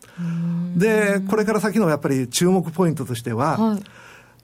[0.77, 3.79] で、これから先のやっぱり注目ポイントとしては、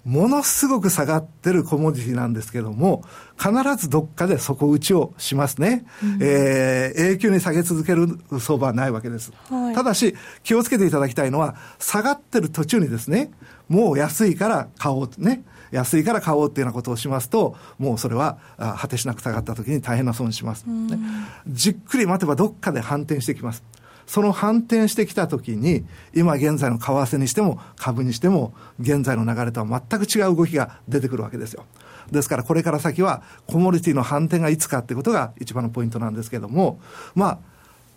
[0.05, 3.05] ものすごく下がってるコモディティなんですけども、
[3.39, 5.85] 必ずどっかで底打ちをしますね。
[6.03, 9.33] うん、えー、永久に下げ続ける相場はないわけです。
[9.51, 13.31] はい、ただし、気をつけていただきたいのは、下がってる途中にですね、
[13.69, 15.43] もう安いから買おうね。
[15.71, 18.39] 安いから買おうっていうようなことをしますと、もうそれは
[18.79, 20.99] 果てしなく下がった時に大変な損します、ね、
[21.47, 23.63] じっくり待てばどっかで反転してきます。
[24.11, 31.65] その反転してきたときに、今現在の為替にしても株にしても、現在の流れとは全く違う動きが出てくるわけですよ。
[32.11, 36.81] ですからこれから先はコモディティの反転がいつかってことが一番のポイントなんですけども、
[37.15, 37.39] まあ、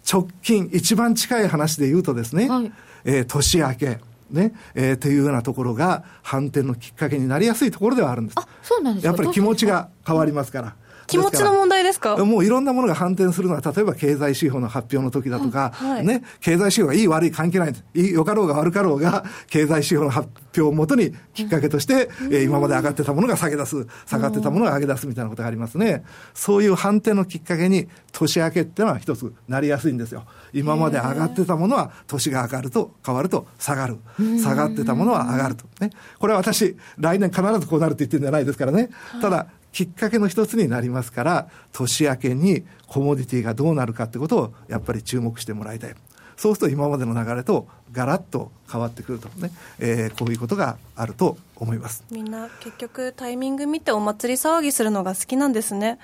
[0.08, 2.71] 直近一番近い話で言うとですね、はい、
[3.06, 3.99] えー、年明け、
[4.30, 8.36] ね、えー、というようなところが反転のきっかけになりやすいところではあるんです。
[8.39, 10.76] あ、そうなんですやっぱり気持ちが変わりますから。
[11.13, 12.17] 気持ちの問題ですか？
[12.17, 17.73] もういろんなものが反転するのは、例えば経済指標の発表の時だとか、はい、ね、経済指標がいい悪い関係ない。
[17.93, 26.04] いい、よかろうが悪かろうが、経済指標の発表をもとにきっかけとして、うん、えー、今まで上がってたものが下げ出す、下がってたものが上げ出すみたいなことがありますね。
[26.34, 30.26] そういう反転のきっかけに、年明けっていうのは一つなりやすいんですよ。
[30.54, 33.97] 今まで上がってたものは、年が上がると、変わると下がる。
[34.41, 35.65] 下がってたものは上がると。
[35.80, 35.89] ね。
[36.19, 38.89] これは私、来年必ずこうなるって言ってるんじゃないですからね。
[39.21, 45.95] ただ、きっかけの一つになりますから、年明けにコモディティがどうなるかってことをやっぱり注目してもらいたい。
[46.38, 52.03] そうすると今までの流れとガラッと変わってくるとね、えー、こういうことがあると思います。
[52.12, 55.99] みんな結局タイミング見てお祭り騒ぎするのが好きなんですね。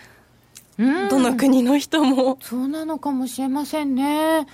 [1.10, 2.38] どの国の人も。
[2.42, 4.48] そうなのかもしれませんね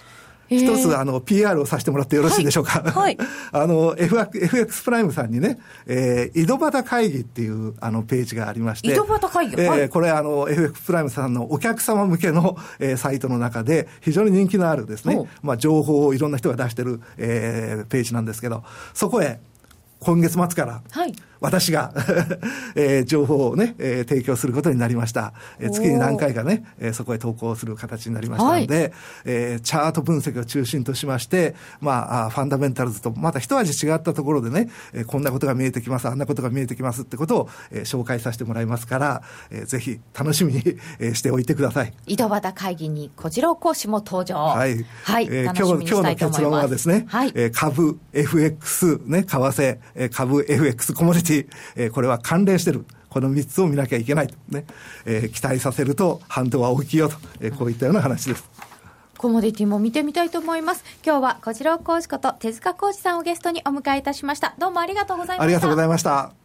[0.50, 2.82] 一つ、あの、PR をさせてもらってよろしいでしょうか。
[2.82, 3.18] はい。
[3.52, 8.92] あの、FX プライムさんにね、えー、井戸端会議っていう、あの、ページがありまして。
[8.92, 9.56] 井戸端会議？
[9.58, 19.40] えー、これ、あの、FX プライムさんのお客様向けの、えー、サイトの中で、非常に人気のあるですね、まあ、情報をいろんな人が出してる、えー、ページなんですけど、そこへ、
[20.06, 21.14] 今月末から、はい。
[21.42, 21.94] 私が
[22.76, 25.34] えー、情報をね、えー、提供することになりました。
[25.60, 28.92] えー、月に何回かね、えー、そこへ投稿する形になりましたので、はい、
[29.26, 40.64] えー、チャート分析を中心としまして、まあ、ファンダメンタルズとまた一味違ったところでね、えー、こんなことが見えてきます、あんなことが見えてきますってことを、えー、紹介させてもらいますから、えー、ぜひ楽しみに、
[41.00, 41.94] えー、しておいてください。
[42.08, 44.38] 井戸端会議に小次郎講師も登場。
[44.38, 44.86] はい。
[45.04, 45.28] はい。
[45.30, 52.86] えー、今日、今日の結論はですね、はい、えー、株、FX、ね、為替、えー、株、FX、コモディティ、えー、これは関連してる。
[53.10, 54.66] この3つを見なきゃいけないとね、
[55.06, 58.44] えー、期待させると反動は大きいよと、えー、こういったような話です。
[59.18, 60.84] コモディティも見てみたいと思います。
[61.06, 64.54] 今日はこちらを講師こと手塚講師さんをゲストにお迎えいたしました。
[64.60, 65.44] どうもありがとうございました。
[65.44, 66.45] ありがとうございました。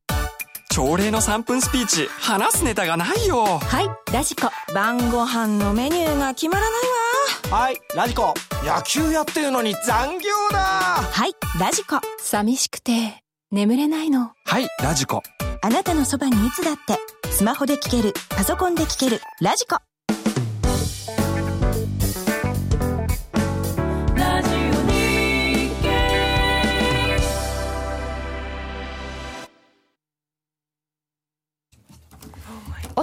[0.71, 2.07] 朝礼の3分スピーチ。
[2.07, 3.43] 話すネタがないよ。
[3.43, 4.49] はいラジコ。
[4.73, 7.57] 晩ご飯のメニューが決まらないわ。
[7.57, 8.33] はいラジコ。
[8.63, 10.59] 野球やってるのに残業だ。
[10.59, 11.99] はいラジコ。
[12.19, 14.31] 寂しくて眠れないの。
[14.45, 15.21] はいラジコ。
[15.61, 16.97] あなたのそばにいつだって。
[17.29, 18.13] スマホで聞ける。
[18.29, 19.19] パソコンで聞ける。
[19.41, 19.77] ラジコ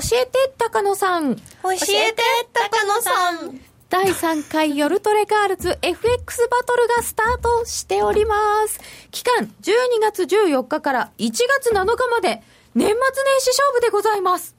[0.01, 1.35] 教えて高野さん。
[1.35, 1.43] 教
[1.73, 1.77] え
[2.13, 2.23] て
[2.53, 3.61] 高野さん。
[3.89, 8.37] 第3回夜トレガールズ FX バトルがスタートしておりま
[8.69, 8.79] す。
[9.11, 12.43] 期間12月14日から1月7日まで
[12.75, 12.97] 年末年
[13.41, 14.55] 始勝負でございます。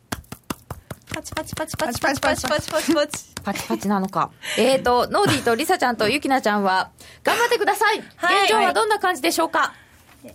[1.14, 3.30] パチパチパチパチパチパチパチパチパチ。
[3.42, 4.32] パチパチなのか。
[4.58, 6.92] えーと、ノーディーとリサちゃんとユキナちゃんは、
[7.24, 9.74] 頑張ってください、はい、現状はどんな感じでしょうか、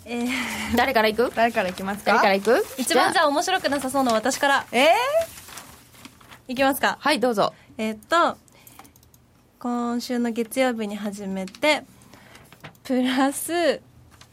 [0.06, 1.30] えー、誰からいく？
[1.34, 2.12] 誰からいきますか？
[2.12, 2.64] 誰からいく？
[2.78, 4.66] 一番じゃあ面白くなさそうな私から。
[4.72, 6.96] えー、いきますか。
[7.00, 7.52] はい、どうぞ。
[7.76, 8.36] えっと、
[9.58, 11.84] 今週の月曜日に始めて、
[12.84, 13.80] プラス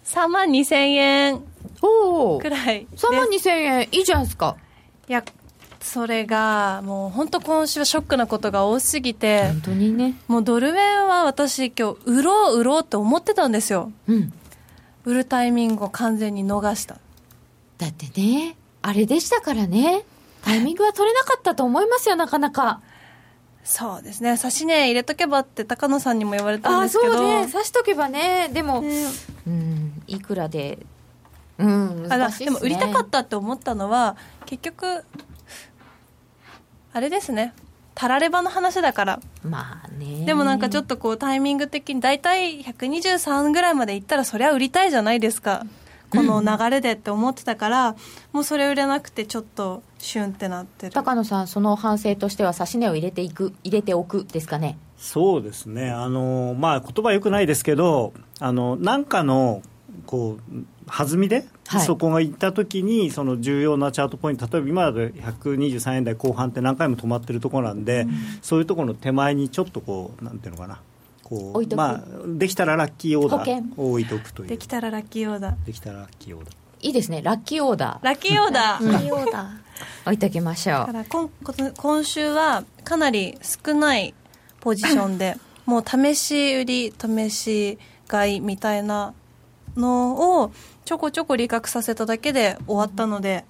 [0.06, 2.88] 3万2千円くらい。
[2.96, 4.56] 3万2千円、いいじゃないですか。
[5.10, 5.24] いや、
[5.82, 10.16] それが、もう本当今週はショックなことが多すぎて、本当にね。
[10.28, 13.92] もうドル円は私今日、売ろう売ろうって思ってたんですよ。
[14.08, 14.34] うん。
[15.06, 16.98] 売るタイミングを完全に逃した。
[17.78, 20.04] だってねあれでしたからね。
[20.44, 22.82] タイミングは取れなかったと思いますよなかなか。
[23.64, 24.32] そうですね。
[24.38, 27.14] 指し値入れとけばって高野さんにも言われたんですけど。
[27.14, 27.40] あそうね。
[27.48, 28.50] 指しとけばね。
[28.52, 29.06] でも、ね、
[29.48, 30.80] うんいくらで。
[31.58, 35.04] うん難しい、ね、でも売りたかったって思ったのは結局
[36.94, 37.54] あれですね
[38.02, 39.20] たらればの話だから。
[39.48, 40.26] まあね。
[40.26, 45.68] でもなんかちょっとこうタイミング的に大体123ぐらいまでいったらそりゃ売りたいじゃないですか。
[46.10, 47.96] この流れでって思ってたから、うん、
[48.34, 50.92] もうそれ売れなくてちょっとシュンってなってる。
[50.92, 54.80] 高野さんその反省としては指し値を入れていく入れておくですかね。
[54.98, 55.92] そうですね。
[55.92, 59.62] あのまあ言葉よくないですけどあのなんかの
[60.08, 61.46] こう弾みで、
[61.78, 68.12] はい、そこがいったときに、その重要なチャートポイント、例えば今だと123円台後半って何回も止まってるところなんで、うん、
[68.42, 70.82] そういうところの手前にちょっとこう、なんていうのかな。
[71.24, 74.50] こうまあ、できたらラッキーオーダーを置いとくという。
[74.50, 75.66] できたらラッキーオーダー。
[75.66, 76.56] できたらラッキーオーダー。
[76.82, 77.22] いいですね。
[77.22, 78.06] ラッキーオーダー。
[78.06, 79.50] ラッキーオーダー、ラッキーオーダー。
[80.06, 80.78] 置いときましょう。
[80.80, 81.30] だから今
[81.78, 84.14] 今週はかなり少ない
[84.60, 89.14] ポジションで もう試し売り試し買いみたいな
[89.78, 90.52] のを
[90.92, 93.46] ちょこちょこ理覚させただけで終わったので、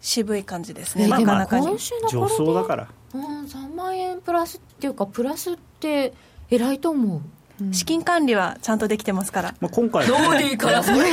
[0.00, 1.66] 渋い感じですね、なかなかに。
[2.10, 2.88] 上層だから。
[3.12, 6.14] うん、3万円プラスっていうか、プラスって
[6.50, 7.74] 偉いと思う。
[7.74, 9.54] 資金管理はちゃんとできてますから。
[9.60, 11.10] まあ、今回どうでいいから、そ れ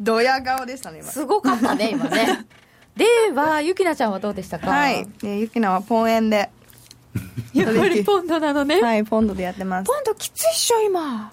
[0.00, 2.46] ドヤ顔でしたね、すごかったね、今ね。
[2.96, 4.70] では、ゆきなちゃんはどうでしたか？
[4.70, 5.06] はい。
[5.22, 6.48] ゆきなはポン円で。
[7.52, 8.80] やっぱりポンドなのね。
[8.80, 9.86] はい、ポンドでやってます。
[9.86, 11.32] ポンドきついっしょ、今。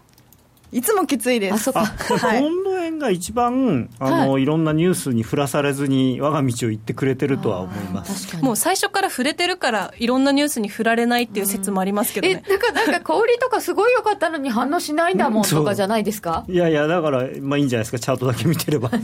[0.72, 1.53] いつもきついです。
[1.53, 1.86] あ、そっか。
[1.86, 8.36] はい、ポンド円が一番、あの、はい、いろんなニュースに振らされずに、我が道を行ってくれてるとは思います。
[8.43, 12.43] もう最初から触れてるから、いろんなニュースに振られないっていう説もありますけどね。
[12.45, 16.43] え、だからなんか小売りとかすごい良かったのに反応しないんだもんとかじゃないですか？
[16.49, 18.89] いやいや、だから、まあいいんじゃないですか、チャートだけ見てれば。
[18.89, 18.97] は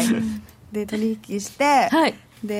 [0.00, 0.06] い。
[0.72, 2.14] で、取引して、はい。
[2.42, 2.54] で、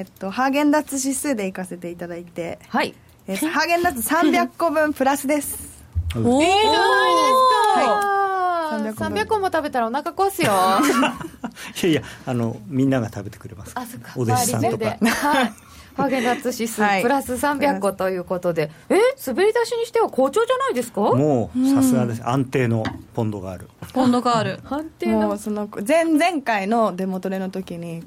[0.00, 2.94] えっと、ハーゲンダッツ指数で行かせていただいて、はい。
[3.26, 5.70] えハーゲンダッツ300個分プラスです。
[6.16, 7.49] おおいいじゃないですか。
[7.74, 8.92] はい。
[8.92, 9.38] 300個。
[9.40, 10.52] も食べたらお腹壊すよ。
[11.82, 13.72] いやいやあのみんなが食べてくれます。
[13.74, 14.12] あそっか。
[14.16, 14.84] お弟子さんとか。
[14.86, 15.52] はい。
[15.96, 18.94] ハーゲンダッツ指数、プラス300個ということで、え
[19.26, 21.00] 滑り出しにしては好調じゃないですか？
[21.00, 23.68] もうさすがです、安定のポンドがある。
[23.92, 24.60] ポンドがある。
[24.70, 25.28] 安定の。
[25.28, 28.02] もうその前前回のデモトレの時に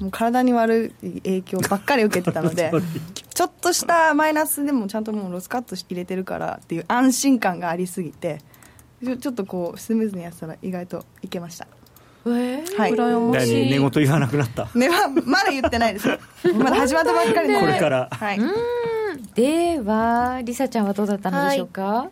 [0.00, 2.72] もう体に悪い影響ばっかり受けてたので
[3.32, 8.40] ちょっとしたマイナスでもちゃんともうロスカット入れてるからっていう安心感がありすぎて
[9.02, 11.66] ちょっとこうスムーズにやってたら意外といけました。
[12.26, 13.70] えー、はい、羨しい。
[13.70, 14.68] 寝言言わなくなった？
[14.76, 16.08] ねままだ言ってないです。
[16.52, 18.40] まだ始まったばっかりで これから、はい、
[19.34, 22.08] ではりさちゃんはどうだったのでしょうか、はい、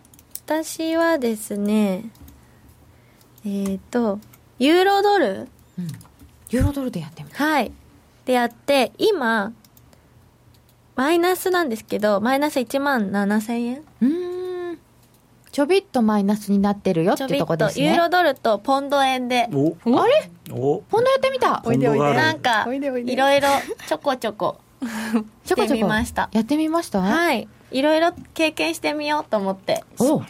[0.46, 2.04] 私はですね
[3.44, 4.18] えっ、ー、と
[4.58, 5.88] ユーロドル、うん、
[6.50, 7.44] ユーロドルでやってみた。
[7.44, 7.72] はい。
[8.24, 9.52] でやって、今、
[10.96, 13.82] マイナスなんですけど、マイナス1万7000円。
[14.02, 14.37] うん。
[15.58, 17.86] ちょびっとマイナスになってるよっていうとこですね。
[17.86, 19.42] ユーロドルとポンド円で。
[19.42, 19.50] あれ？
[19.50, 20.82] ポンドや
[21.18, 21.64] ってみた。
[21.64, 22.14] おいでおいで。
[22.14, 22.78] なんか、い
[23.16, 23.48] ろいろ
[23.88, 24.60] ちょこちょこ。
[25.44, 25.88] ちょこちょこ。
[25.88, 26.28] ました。
[26.30, 27.00] やってみました？
[27.00, 27.48] はい。
[27.72, 29.82] いろいろ経験してみようと思って。
[29.98, 30.22] お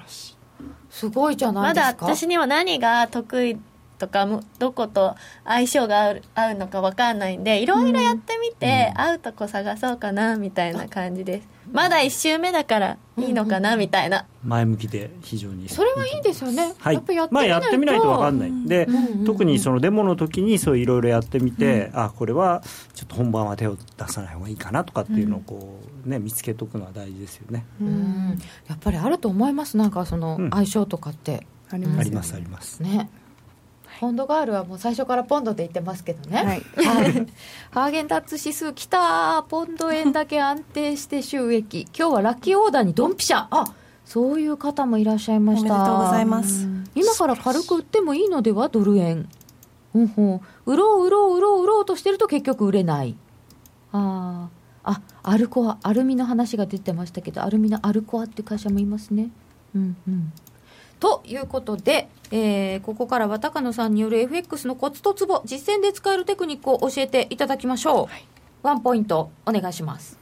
[0.88, 1.92] すごいじゃないですか。
[1.92, 3.58] まだ私には何が得意
[3.98, 4.26] とか
[4.58, 11.58] どこと相性が合う合うのか分かんないんでいろいろやってみて、うん、合うとこ探そうかなみたいな感じです。
[11.72, 14.24] まだ1周目だからいいのかなみたいな。
[14.42, 15.68] 前向きで非常に。
[15.68, 22.62] それはいいですよね、はい、やっぱやってみないと,、まあ、やってみないと分かんない、で、うんうん、特にそのデモの時にそういろいろやってみて、うん、あこれは
[22.94, 28.38] ちょっと本番は手を出さない方がいいかなとかっていうのをこう、ね、見つけとくのは大事ですよね、うん、
[28.68, 29.76] やっぱりあると思います。
[29.76, 32.82] なんかその相性とかって、ありますあります。
[32.82, 33.10] ね
[34.00, 36.62] ポンドガールはもう最初からポンドで言ってますけどね、はい、
[37.72, 39.42] ハーゲンダッツ指数きた。
[39.48, 41.88] ポンド円だけ安定して収益。
[41.98, 43.48] 今日はラッキーオーダーにドンピシャ。
[43.50, 43.64] あ
[44.04, 45.74] そういう方もいらっしゃいました。
[45.74, 46.68] おめでとうございます。
[46.94, 49.28] 今から軽く売ってもいいのではドル円。
[49.94, 50.40] うんほん。
[50.64, 53.16] 売ろう売ろう売ろう売ろうとしてると結局売れない。
[53.92, 54.48] あ
[54.84, 59.30] あアルコアアルミの話が出てましたけどアルミのアルコアっていう会社もいますね。
[59.74, 60.32] うんうん
[61.00, 68.06] ということで、えー、ここからは高野さんによる FX のコツとツボ、実践で使えるテクニックを教えていただきましょう。
[68.06, 68.24] はい、
[68.62, 70.18] ワンポイントお願いします。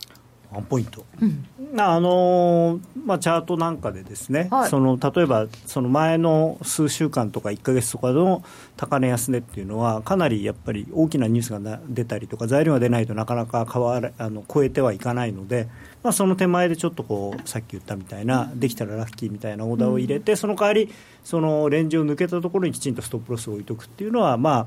[0.57, 8.43] ワンポイント、うん、あのまあ、チャートなんかでですね、はい、その例えばその前の数週間とか1か月とかの
[8.77, 15.69] 高値安値っていうのはかなりやっぱり大きなニュースが出たりとか材料が出ないとなかなか変わあの超えてはいかないので、
[16.03, 20.93] まあ、その手前でちょっとこうさっき言ったみたいな、できたらラッキーみたいなオーダーを入れて、うん、その代わり
[21.23, 24.67] そのレンジを抜けたところにきちんとストップロスを置いとくっていうのはまあ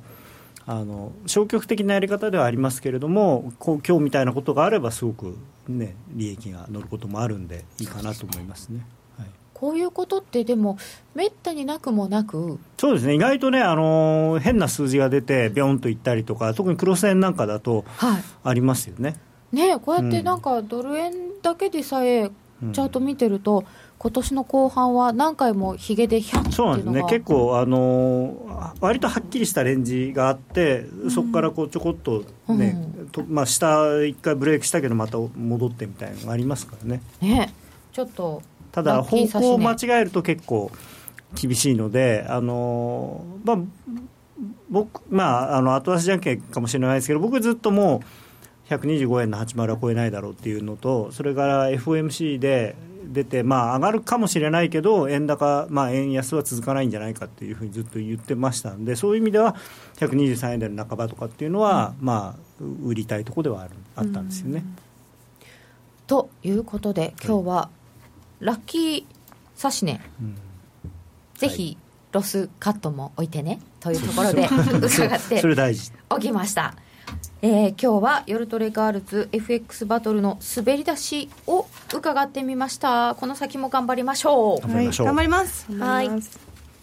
[0.71, 5.35] あの消極的なやり方ではありますけれどもこう今日みたいなことがあればすごく、
[5.67, 8.85] ね、利益が乗ることもあるんでいいかなと思いますね。
[9.55, 10.77] こういうことってでも
[11.15, 12.59] めったになくもなく？
[12.77, 13.15] そうですね。
[13.15, 17.83] 意外とねあの変な数字が出てビョンといったりとか特にクロス円なんかだと
[18.43, 19.19] ありますよね、はい
[19.51, 23.65] ねこうやってなんかドル円だけでさえチャート見てると、うん、
[23.99, 27.03] 今年の後半は何回もひげで100そうなんですね。
[27.09, 37.01] 結構あのー、割とはっきりしたレンジがあって、うん、そこからこうちょこっとね、うん、とまあ、下一回ブレイクしたけどまた戻ってみたいなのがありますからね。
[37.19, 37.53] ね。
[37.91, 38.41] ちょっと
[38.71, 40.71] ただ方向を間違えると結構
[41.35, 44.01] 厳しいのであのー、まあ
[44.69, 48.05] 僕まああの後出しじゃんけんかもしれないですけど僕ずっともう
[48.69, 59.55] 125円の80は超えないだろうっていうのとそれから FOMC で出て、まあ、上がるかもしれないけど円高、まあ、円安は続かないんじゃないかっていうふうにずっと言ってましたんでそういう意味では
[59.97, 64.63] 123円台の半ばとかっていうのは、うん、まあ、売りたいところではあるあったんですよね。
[66.05, 67.69] ということで今日は
[68.39, 69.03] ラッキー
[69.57, 70.35] 指し値、うん、
[71.35, 71.77] ぜひ、
[72.11, 75.41] ロスカットも置いてねというところで伺って
[76.09, 76.75] おきました。
[77.41, 83.15] えー、今日は夜トレガールズ FX バトルの滑り出しを伺ってみました。
[83.15, 84.61] この先も頑張りましょう。
[84.61, 85.71] 頑張りましょう、はい、頑張ります。
[85.77, 86.09] はい。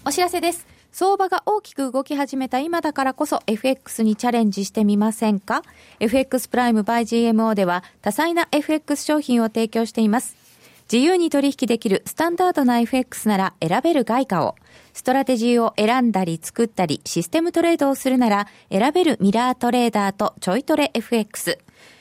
[0.05, 0.67] お知らせです。
[0.93, 5.63] 相場が大きく動き始めた今だからこそ FX にチャレンジしてみませんか
[6.01, 10.46] ?FX プライム by GMO では多彩な FX 商品を提供しています。
[10.91, 14.55] 自由に取引できるスタンダードな FX なら選べる外貨を。
[14.93, 21.59] ストラテジーを選んだり作ったりシステムトレードをするなら選べるミラートレーダーとちょいトレ FX。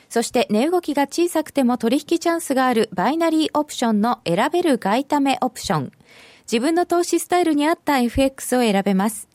[0.07, 5.91] そして値動きが小さくても取引チャンスがあるバイナリーオプションの選べる外為オプション。
[6.43, 9.27] 自分の投資スタイルに合った FX を選べます。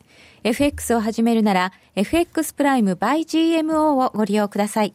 [0.44, 4.94] FX を始めるなら FX プライム by GMO をご利用ください。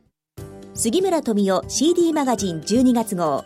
[0.73, 3.43] 杉村富夫 CD マガジン12月号。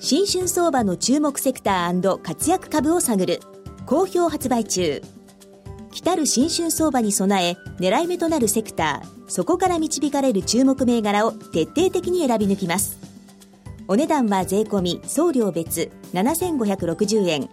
[0.00, 3.40] 新春相場の注目セクター活躍株を探る。
[3.86, 5.00] 好評発売中。
[5.92, 9.30] 来たる新春相場に備え狙い目となるセクター。
[9.30, 12.98] そこから導かれる注目銘柄を徹底的に選び抜きます。
[13.86, 17.48] お値段は税込み送料別7560円。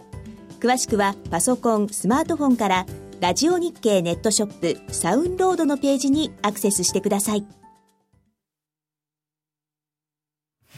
[0.59, 2.86] 詳しくはパソコンスマートフォンから
[3.19, 7.61] ラジオ日経ネットショップサウンロードのページにアクセスしてください。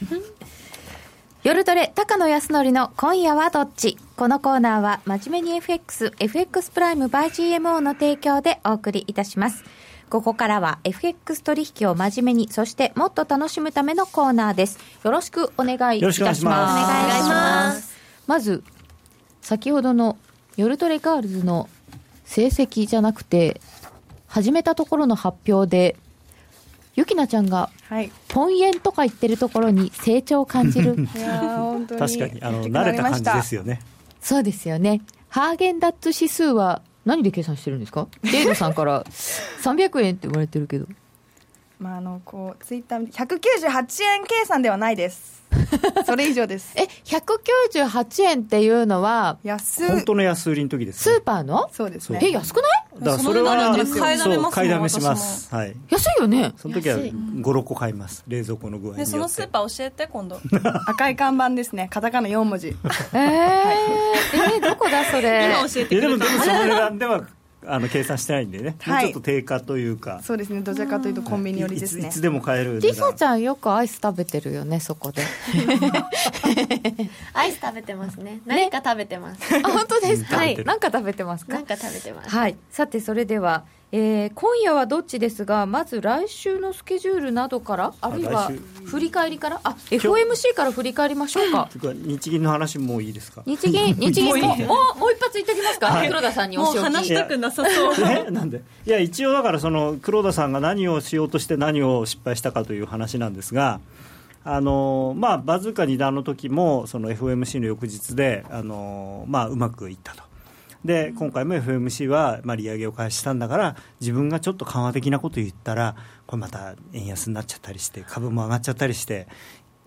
[1.43, 3.97] 夜トレ高野康則の今夜はどっち？
[4.15, 9.63] このコーナーは真面目に FX、FX プライム by GMO の提供でお送りいたします。
[10.09, 14.79] ここからは FX 取引を真面目に、そしてもっと楽しむためのコーナーです。
[15.03, 16.45] よろしくお願いいたします。
[16.45, 17.93] お願いします。
[18.27, 18.63] まず、
[19.41, 20.17] 先ほどの
[20.55, 21.67] 夜トレガールズの
[22.25, 23.59] 成績じゃなくて、
[24.27, 25.95] 始めたところの発表で、
[26.95, 30.95] ゆきなちゃんが、はい、ポン円とか言ってるところに成長を感じる。
[31.15, 31.99] いや本当に。
[32.01, 33.81] 確かにあの慣れた感じですよね。
[34.21, 35.01] そうですよね。
[35.29, 38.07] ハーゲンダッツ指数は何で計算してるんですか？
[38.23, 40.85] デードさんから300円って言われてるけど。
[41.79, 45.42] まああのこうツイッター198円計算ではないです
[46.05, 46.73] それ以上です。
[46.75, 51.69] え198円っていうのは安本当の安売りの時です、ね、スーパーの？
[51.71, 52.19] そうですね。
[52.21, 52.67] え安くな
[52.99, 53.03] い？
[53.03, 55.53] だからそれはそう買いだめします。
[55.53, 55.75] はい。
[55.89, 56.53] 安いよね。
[56.57, 58.23] その時は56個買います。
[58.27, 60.39] 冷蔵庫の具合にそのスーパー教えて今度。
[60.87, 61.87] 赤い看板ですね。
[61.91, 62.67] カタカナ4文字。
[62.67, 63.77] えー、はい、
[64.55, 65.45] えー、どこだそれ？
[65.45, 67.21] 今教えてくれたでもその値段では
[67.67, 70.21] あの計算してないんでね、はい、ちょっと低下というか。
[70.23, 70.61] そうですね。
[70.61, 72.07] どちらかというとコンビニ寄りですね。
[72.07, 75.23] いつでも買えるリサちゃんよくアイス食べてるよねそこで。
[77.33, 78.39] アイス食べてますね。
[78.45, 80.37] 何か食べてます、あ本当ですか？
[80.37, 80.63] はい。
[80.65, 81.53] 何か食べてますか？
[81.53, 82.29] 何か食べてます。
[82.29, 82.55] はい。
[82.69, 83.63] さてそれでは
[83.95, 88.51] えー、今夜はどっちですが、まず来週のスケジュールなどから、あるいは
[88.87, 91.69] 振り返りから、あ FOMC から振り返りましょうか。
[92.01, 93.43] 日銀の話もいいですか？
[93.45, 97.93] 日銀、日銀も、もう、もう一発いってきますか、はい、黒田さんにお仕置き話したくなさそう。
[98.27, 98.63] えなんで？
[98.87, 103.79] いや、一応だから、その黒田さんが何をしようとして何を失敗したかという話なんですが、
[104.43, 110.23] あのまあ、バズーカ2段の時もその FOMC の翌日で、あのまあ、うまくいったと。
[110.85, 115.95] で今回も FMC は、まあ、利上げを開始したんだから自分がちょっと緩和的なことを言ったら
[116.27, 119.27] これまた円安になっちゃったりして株も上がっちゃったりして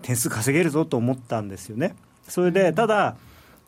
[0.02, 1.96] 点数稼げるぞと思ったんですよね。
[2.28, 3.16] それでただ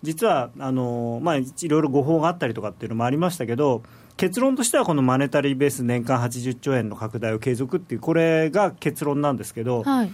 [0.03, 3.83] 実はあの、まあ、いろいろ誤報があったりとかっていうのもありましたけど
[4.19, 10.13] 結論としてはこのマネタリーベース年間80兆円の拡大を継続っていうこれが結論なんですけど、はい、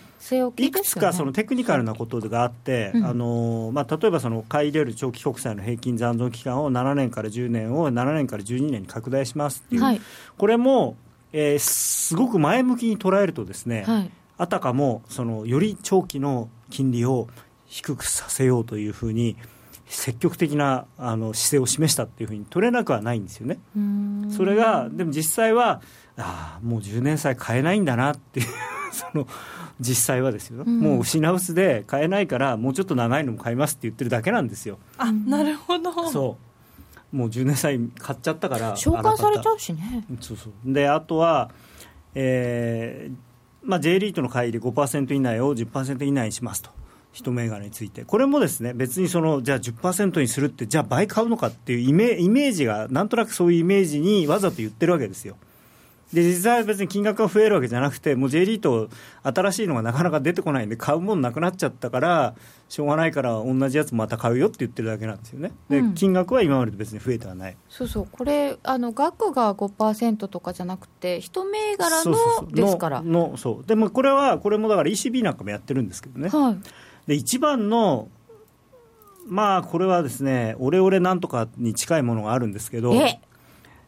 [0.58, 10.00] いくつかそのテクニカルなことがあって、はい、あのまあ、例えばその買い入れる長期国債の平均残存期間を7年から10年を7年から12年に拡大しますっていう、はい、
[10.36, 10.96] これも、
[11.32, 13.86] えー、すごく前向きに捉えるとですね、
[14.36, 17.28] あたかもそのより長期の金利を
[17.64, 19.38] 低くさせようというふうに
[19.96, 23.58] 積極的なあの姿勢を示したっていうふうに取れなくはないんですよね。
[24.30, 25.80] それがでも実際は
[26.16, 28.46] ああもう10年債買えないんだなっていう
[28.92, 29.26] その
[29.80, 34.78] 実際はですよ、もう品薄で買えないからもうちょっと長いのも買いますって言ってるだけなんですよ。
[34.98, 36.10] あなるほど。
[36.10, 36.36] そ
[37.12, 37.16] う。
[37.16, 40.04] もう10年債買っちゃったから紹介されちゃうしね。
[40.20, 40.72] そうそう。
[40.72, 41.50] であとは、
[42.14, 43.34] えー
[43.64, 46.70] まあ、J リートの買い入れ5%以内を10%以内にしますと
[47.14, 55.36] 一銘柄について、これもですね別にそのじゃあ10%にするって、じゃあ倍買うのかっていうイメイメージが、なんとなくそういうイメージにわざと言ってるわけですよ。
[56.12, 58.88] で実際は別に金額が増えるわけじゃなくて、もう J リート、
[59.22, 62.34] 新しいのがなかなか出てこないんで、買うものなくなっちゃったから、
[62.68, 67.56] しょうがないから、同じやつまた買うよって言ってるだけなんですよね、で、うん、金額は今までと別に増えてはない。
[67.68, 73.02] そうそう、これ、あの額が5%とかじゃなくて、一銘柄のですから。
[73.02, 73.66] のそう。
[73.66, 76.28] でもこれは、これもだから ECB なんかもやってるんですけどね。
[76.28, 76.58] はい
[77.06, 78.08] で一番の
[79.26, 82.92] まあこれはですねオレオレなんとかに近いものがあるんですけど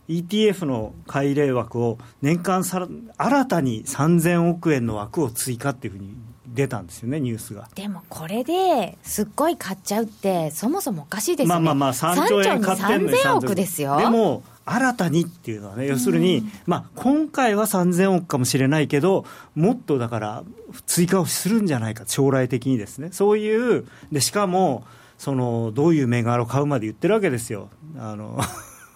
[0.09, 2.87] ETF の買い入れ枠を年間さ
[3.17, 6.15] 新たに3000億円の枠を追加っていうふうに
[6.47, 7.69] 出たんですよね、ニュースが。
[7.75, 11.65] でもこれですっごい買っちゃうって、そもそもおかしいですよね。
[11.65, 13.99] まあまあまあ、3兆円買ってんのに3000億ですよ。
[13.99, 20.45] でも、新たにっていうのはね、要するに、まあ、今回は3000億かもしれないけど、もっとだから、
[20.87, 24.85] 追加をするんじゃないか、将来的にですね、そういう、でしかも、
[25.19, 27.71] そのどういう銘柄を買うまで言ってるわけですよ。
[27.97, 28.39] あの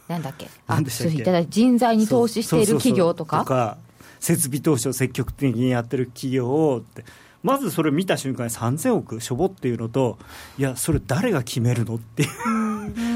[0.08, 0.80] なんだっけ、 あ
[1.48, 3.38] 人材に投資している企業とか？
[3.38, 3.78] とか
[4.18, 7.04] 設備投資を積極的にやってる企業をって、
[7.42, 10.18] まずそれ見た瞬間に3000億しょぼっていうのと、
[10.58, 12.26] いや、それ誰が決めるのってい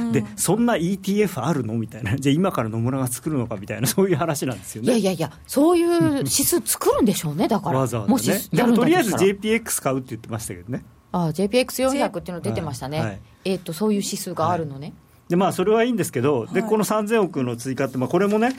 [0.09, 4.89] う、で、そんな ETF あるのみたいな、じゃあ今から野村が作るのかみたいな、そういう話なんですよね。
[4.89, 7.81] いやいやいや、そういう指数作るんでしょうね、だから。
[7.81, 10.85] わざわざ、ね、もしでもとりあえず JPX 買うって言ってましたけどね。
[11.13, 12.99] ああ、JPX400 っていうの出てましたね。
[12.99, 14.87] はいはい、えっ、ー、と、そういう指数があるのね。
[14.87, 14.95] はい、
[15.29, 18.57] でまあ、それはいいんですけど、でこの3000億の追加って、まあ、これもね、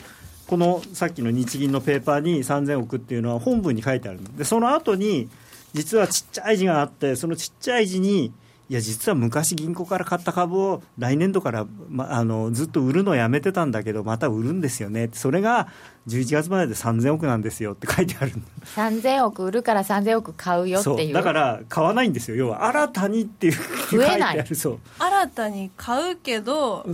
[0.47, 5.27] このさっきの日銀のペーパーに3000億っていうのは本文に書いてあるでその後に
[5.75, 8.31] 実はちっちゃい字があってそのちっちゃい字に
[8.67, 15.09] いや実は昔銀行から買った株を来年度から、ま、あのずっと売るのやめてたんだけどまた売るんですよね。
[15.13, 15.67] それが
[16.07, 18.31] 11月までで3000億なんですよって書いてある
[18.75, 21.13] 3000億売るから3000億買うよっていう。
[21.15, 22.37] だから買わないんですよ。
[22.37, 26.87] 要は新たにっていう増えない新たに買うけど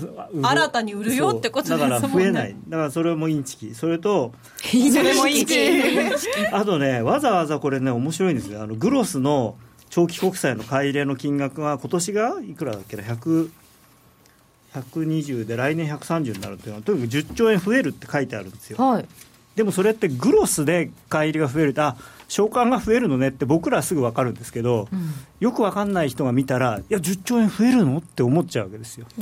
[0.44, 3.74] 新たに売るよってことですもんねだから増えないだからそれもインチキ。
[3.74, 6.48] それとそれもインチキ。
[6.52, 8.62] あとねわざわざこれね面白いんですよ。
[8.62, 9.56] あのグロスの
[9.92, 13.52] 長期国債の買い入れの金額が今年がいくらだっけな？100
[14.74, 19.06] 120で来年130になるっていうのはとにかく10兆円増えるって書いてあるんですよ、はい、
[19.54, 21.98] でもそれってグロスで買い入れが増えるあ
[22.30, 25.12] 償還が増えるのねって僕らはすぐ分かるんですけど、うん、
[25.42, 29.08] よく分かんない人が見たらいや10兆円増えるのって思っちゃうわけですよ。
[29.18, 29.22] そ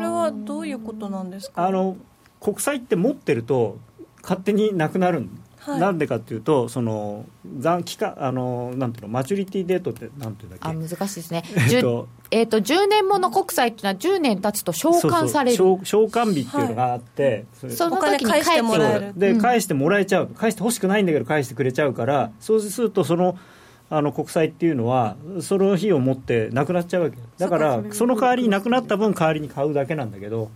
[0.00, 1.66] れはどういうことなんですか？
[1.66, 1.98] あの
[2.40, 3.76] 国債って持ってると
[4.22, 5.38] 勝手になくなるん
[5.76, 7.26] なんでかっていうと、その
[7.58, 10.68] 残期間あのなんていうのマチュリティデートってなんていうんだっけ？
[10.68, 11.44] あ難しいですね。
[11.70, 15.58] えっとえーと、10年もの国債っていうのは10年経つと償還される。
[15.58, 20.26] 償還日っていうのがあって、はい、その時に返してもらえるで返してもらえちゃう。
[20.28, 23.38] 返してほしくないんだけど返してくれちゃうからそうするとその
[23.90, 27.16] あの国債っていうのはその日をもってなくなっちゃうわけ。
[27.38, 30.50] だからその代わりになくなった分代わりに買うだけなんだけど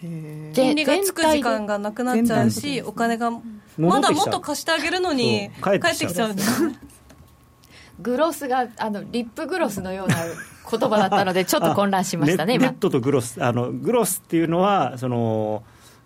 [0.00, 3.30] 金利がつく時間がなくなっちゃうしお金が
[3.76, 6.32] まだもっと貸してあげるのに帰ってきちゃう。
[6.32, 6.62] んです
[8.00, 15.62] グロスがあのリップグロスのような言葉だったのでちょっと混乱しましたねネットとグロスあのグロスっていうのはその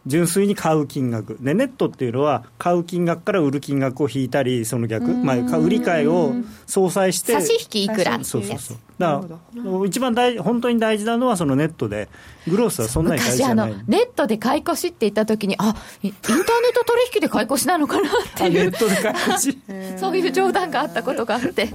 [0.06, 1.38] 純粋に買う金額。
[1.40, 6.34] でネットっていうのは買う金額から売る金額を引いたりその逆、まあ、売り買いを
[6.66, 8.76] 相殺して差し引きいくらそうそうそう。
[8.98, 12.08] だから一番大本当に大事なのはそのネットで。
[12.46, 13.74] グロースはそんなに大事じゃない。
[13.86, 16.44] ネットで買い越しって言った時にあインターネッ
[16.74, 18.72] ト取引で買い越しなのかなっていう。
[19.98, 21.70] そういう冗談があったことがあって。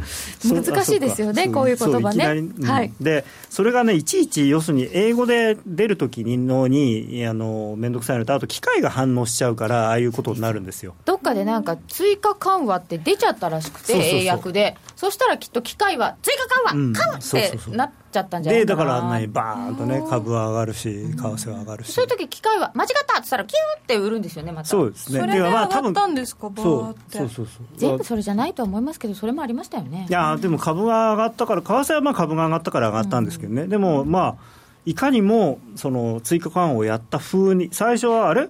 [0.46, 10.96] 難しいですよねこういう言葉ね、うん、はい、でそれがねいちいち要するに英語で出る時のにあの面倒くさいのとあと機械が反応しちゃうからああいうことになるんですよ。
[11.06, 14.78] どっかでなんか追加緩和って出ちゃったらしくて英訳で。
[14.96, 24.68] そしたらきっと機械は追加緩和、うん、緩和ってなってちゃったんじゃないでだからあんなにバーンとね株は上がるし為替は上がるし、そういう時機械は間違ったって言ったらキューって売るんですよねまた。
[24.68, 25.20] そうですね。
[25.20, 27.66] それで上がったんですか、まあ、そうそうそうそう。
[27.78, 30.08] 全部それじゃないと思いますけどそれもありましたよね。
[30.10, 38.50] いやでも株が上がったから為替はまあ株が上がったから上がったんですけどね、うん、でもまあいかにもその追加緩和をやった風に最初はあれ？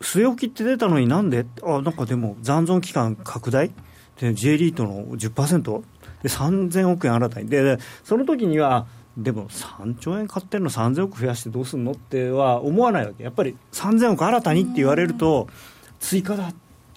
[0.00, 1.46] 据え置きって出たのになんで？
[1.62, 3.70] あなんかでも残存期間拡大？
[4.18, 5.82] で J リートの10%
[6.22, 7.48] で3000億円新たに。
[7.48, 13.24] でその時にはでも3兆円買ってるの3000億増やしてどうすんのっては思わないわけ。
[13.24, 15.48] やっぱり3000億新たにって言われると
[15.98, 16.52] 追加だ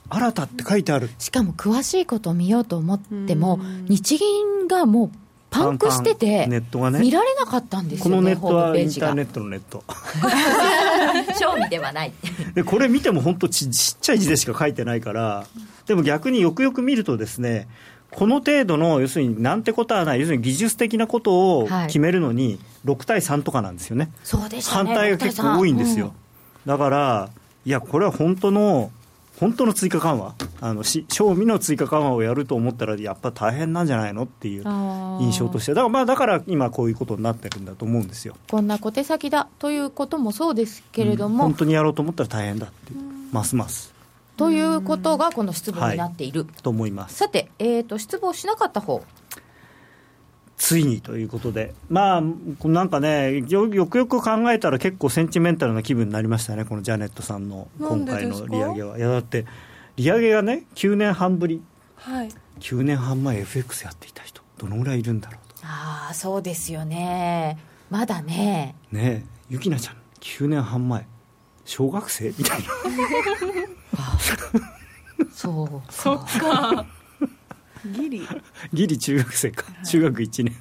[0.10, 1.10] 新たって書いてある。
[1.18, 5.12] しかも詳しいことを見ようと思っても日銀がもう
[5.54, 9.84] パンクしててネットが、ね、見られなかったんですよ、ね、このネットはインターネットのネット。
[11.40, 12.14] 賞味ではない。
[12.56, 15.46] でこれ見ても本当ちちっちゃい字でしか書いてないから
[15.86, 17.68] でも逆によくよく見るとですね
[18.12, 27.30] この程度の要するになんてことはない要するに技術的なことを決めるのに6対3とかなんですよね、そうでね、反対が結構多いんですよ、うん、だから
[27.66, 28.92] いやこれは本当の
[29.40, 30.36] 本当の追加緩和？
[30.62, 35.74] あのし賞味の追加緩和をやると思ったらやっぱ大変なんじゃないのっていう印象として。
[35.74, 38.36] だからまあだから今こういうことになってるんだと思うんですよ。
[38.50, 42.94] こんな小手先だということもそうですけれども、うん、本当にやろうと思ったら大変だって
[43.32, 43.94] ますます。
[44.36, 47.16] ということがこの失望になっている、はい、と思います。
[47.16, 49.04] さて、えーと、失望しなかった方
[50.64, 52.22] ついにということで、まあ、
[52.70, 58.98] なんかねよ、よくよく考えたら、結構センチメンタルな気分になりましたね、このジャネットさんの今回の利上げは。
[58.98, 59.46] いやだって
[59.98, 61.62] 利上げがね、9年半ぶり、
[61.98, 62.30] はい、
[62.62, 65.56] 9年半前、FX やっていた人、どのぐらいいるんだろうと。
[65.66, 67.58] ああ、そうですよね、
[67.90, 68.74] まだね。
[68.90, 71.06] ねゆきなちゃん、9年半前、
[71.66, 72.30] 小学生？
[72.30, 72.66] みたいな。
[75.30, 76.86] そうそっか
[77.86, 78.28] ギリ。
[78.74, 79.66] ギリ中学生か。
[79.86, 80.56] 中学1年。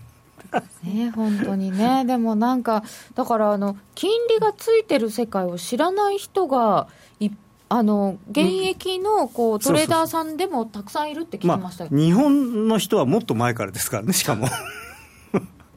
[0.85, 2.05] ね本当にね。
[2.05, 6.89] でもなんかだからあの金利がついてる世界を知らない人が
[7.21, 7.31] い
[7.69, 14.47] あの現役のこうトレーダーさんでもたくさんいるって聞きましたまあ、日本の人はもっと前からですからね、しかも。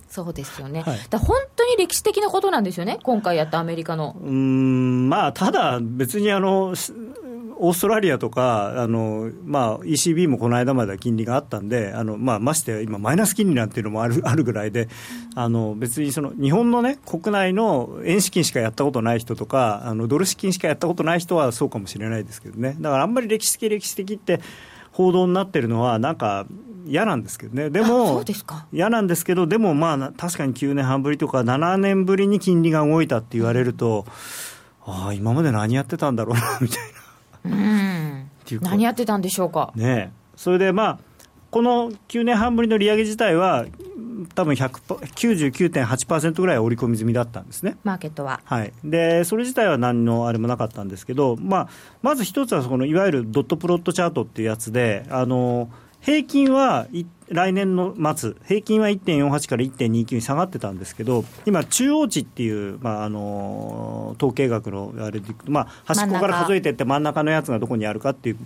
[0.10, 4.16] そうですよね、はい、だ本当に歴史的なことなんですよね、今回やったアメリカの。
[4.22, 6.74] うんまあ、ただ、別にあの
[7.58, 14.90] オーストラリアとか、あのまあ、ECB もこの間までは金利があったんで、あのまあ、まして今、マイナス金利なんていうのもある あるぐらいで、
[15.36, 24.42] あの別にその日本の、ね、国内の円資金しかやったことない人とか、あのドル資金しかやったことない人はそうかもしれないですけどね、だからあんまり歴史的、歴史的って
[24.92, 26.46] 報道になってるのは、なんか
[26.86, 28.24] 嫌なんですけどね、でも、
[28.72, 34.06] 嫌なんですけど、でもまあ、確かに9年半ぶりとか、7年ぶりに金利が動いたって言われると、
[34.86, 37.05] ああ、今まで何やってたんだろうなみたいな。
[37.52, 38.30] うん。
[38.62, 39.72] 何やってたんでしょうか？
[39.76, 41.00] ねそれでまあ
[41.52, 43.66] この9年半ぶりの利上げ自体は、
[44.34, 48.42] 多分99.8%ぐらい織り込み済みだったんですね、マーケットは。
[48.44, 51.70] はい、でそれ自体は何のあれもなかったんですけど、まあ、
[52.02, 55.70] まず一つはこのいわゆるドットプロットチャートっていうやつで、あの
[56.06, 56.86] 平均は
[57.30, 68.38] 来年の末、平均は1.48から1.29に下がってたんですけど、今、中央値っていう、まあ、あの統計学のあれでまあ、端っこから数えていって真ん中のやつがどこにあるかっていう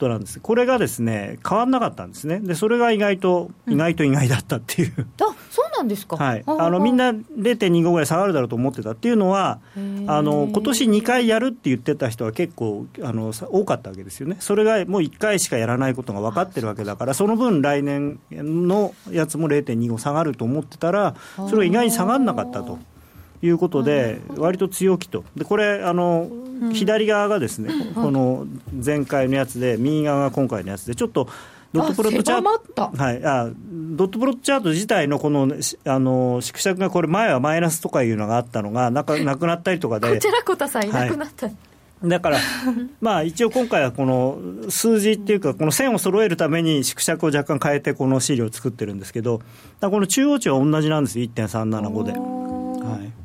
[0.00, 0.40] ことなんです。
[0.40, 2.40] これがですね変わらなかったんですね。
[2.40, 9.60] でそれが意外と、意外と意外だったっていう、あそうなんですか、はい、あのみんな0.25ぐらい下がるだろうと思ってたっていうのは
[10.06, 14.36] あの今年2回やるって言ってた人は結構あの多かったわけですよね。
[14.40, 22.78] それがもう1回しかやらないことが分かってるわけだからその分来年のやつも0.25下がると思ってたらそれが意外に下がらなかったと。
[23.42, 26.28] いうことで、割と強気と、でこれあの、
[26.72, 28.46] 左側がですね、この
[28.84, 31.28] 前回のやつで、右側が今回のやつで、ちょっと
[31.72, 35.48] ドットプロットチャート、はい、あドットプロットチャート自体のこの
[35.84, 40.10] あの縮尺が、これ、前はマイナスとかいうのがあったのが、なか なくなったりとかで。
[40.10, 41.56] こちらこたさんいなくなった、はい。
[42.08, 42.38] だから、
[43.00, 44.38] まあ、一応今回はこの
[44.68, 49.40] 数字っていうか、この線を揃えるために縮尺を若干変えて、この資料を作ってるんですけど、
[49.80, 52.49] この中央値は同じなんです、1.375で。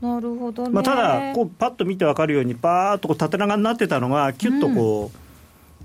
[0.06, 5.12] なるほど、ね、まあ、ただこうパッと見て分かるようにパーッとこう縦長になってたのがキュッとこ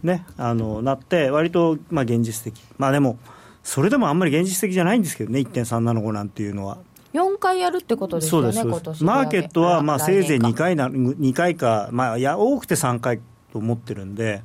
[0.04, 2.62] う、ね、あのなって割とまあ現実的。
[2.78, 3.18] まあでも
[3.62, 6.78] それでもあんまり現実的じゃないんですけどね1.375なんていうのは。
[7.12, 13.18] 4回やるってことですよね、そうですマーケットはまあせいぜい2回な2回か、まあ、いや多くて3回
[13.52, 14.42] と思ってるんで。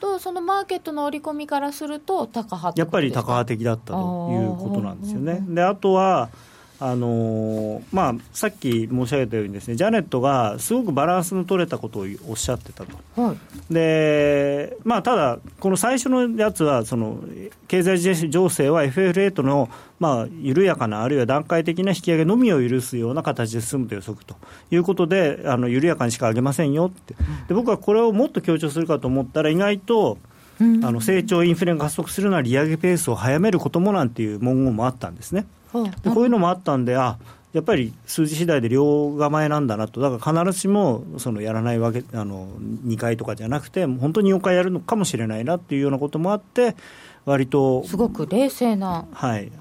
[0.00, 5.44] とそのマーケットの織り込みからすると、高派やっぱり高派的だったということなんですよね。
[5.48, 6.30] であとは
[6.80, 13.38] あのー、まあ、さっき申し上げたようにですねジャネットがすごくバランスの取れたことをおっしゃってたと、はい、
[13.72, 17.20] でまあ、ただ、この最初のやつはその
[17.66, 17.98] 経済
[18.30, 19.68] 情勢は FF レートの、
[19.98, 24.36] まあ、緩やかなあるいは段階的な引き上げのみを許すような形で進むと予測と
[24.70, 27.14] いうことであの緩やかにしか上げませんよって。
[27.48, 30.18] で僕はこれをもっと強調するかと思ったら意外と
[30.60, 35.46] あの成長インフレが加速するのは利上げペースを早めることもなんていう文言もあったんですね。
[36.02, 37.18] でこういうのもあったんで、あ
[37.52, 42.46] やっぱり数字次第で両構えなんだなと、だから必ずしもそのやらないわけあの
[42.86, 46.76] 2回とかじゃなくて、本当に4回やるのかもしれないなっていうようなこともあって、
[47.24, 49.06] 割とすごく冷静な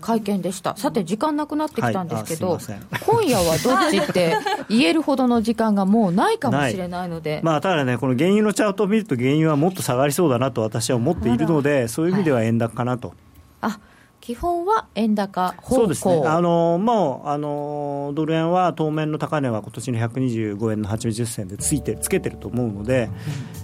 [0.01, 2.59] 会見でした、はい、さて、時間なくなってきたんですけど、はい、
[3.05, 4.37] 今夜はどっちって
[4.69, 13.13] 言えるほどの時間がもうないかもしれないので、 まあ、ただね、この原油のチャートを見ると、原油はもっと下がりそうだなと私は思っているので、そういう意味では円高かなと。
[13.61, 13.79] あ
[14.27, 15.75] 基本は円高方向。
[15.75, 23.11] そうですね、あのもうあのドル円は当面の高値は今年の125円の80銭でついてつけてると思うので、うん、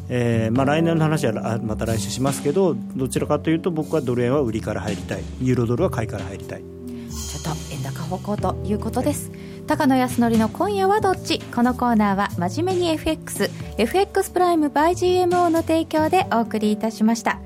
[0.07, 6.61] えー、まあ、来年の話はまた来週しますけど、どちらかというと、僕はドル円は売りから入りたい、ユーロドルは買いから入りたい。
[6.61, 6.66] ちょ
[7.41, 9.32] っと円高方向ということです。
[9.68, 11.39] 高野康則の今夜はどっち？
[11.53, 14.91] このコーナーは真面目に FX FX プライム by
[15.26, 17.39] GMO の提供でお送りいたしました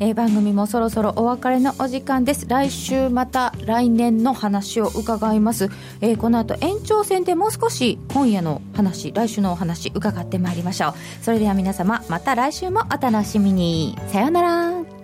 [0.00, 2.46] えー、番組もそろそろお別れのお時間です。
[2.48, 5.70] 来週また来年の話を伺います、
[6.00, 10.94] えー、この後延長戦でもう少し今夜の話来週のお話伺ってまいりましょう。
[11.22, 13.98] それでは皆様また来週もお楽しみに。
[14.08, 15.03] さようなら。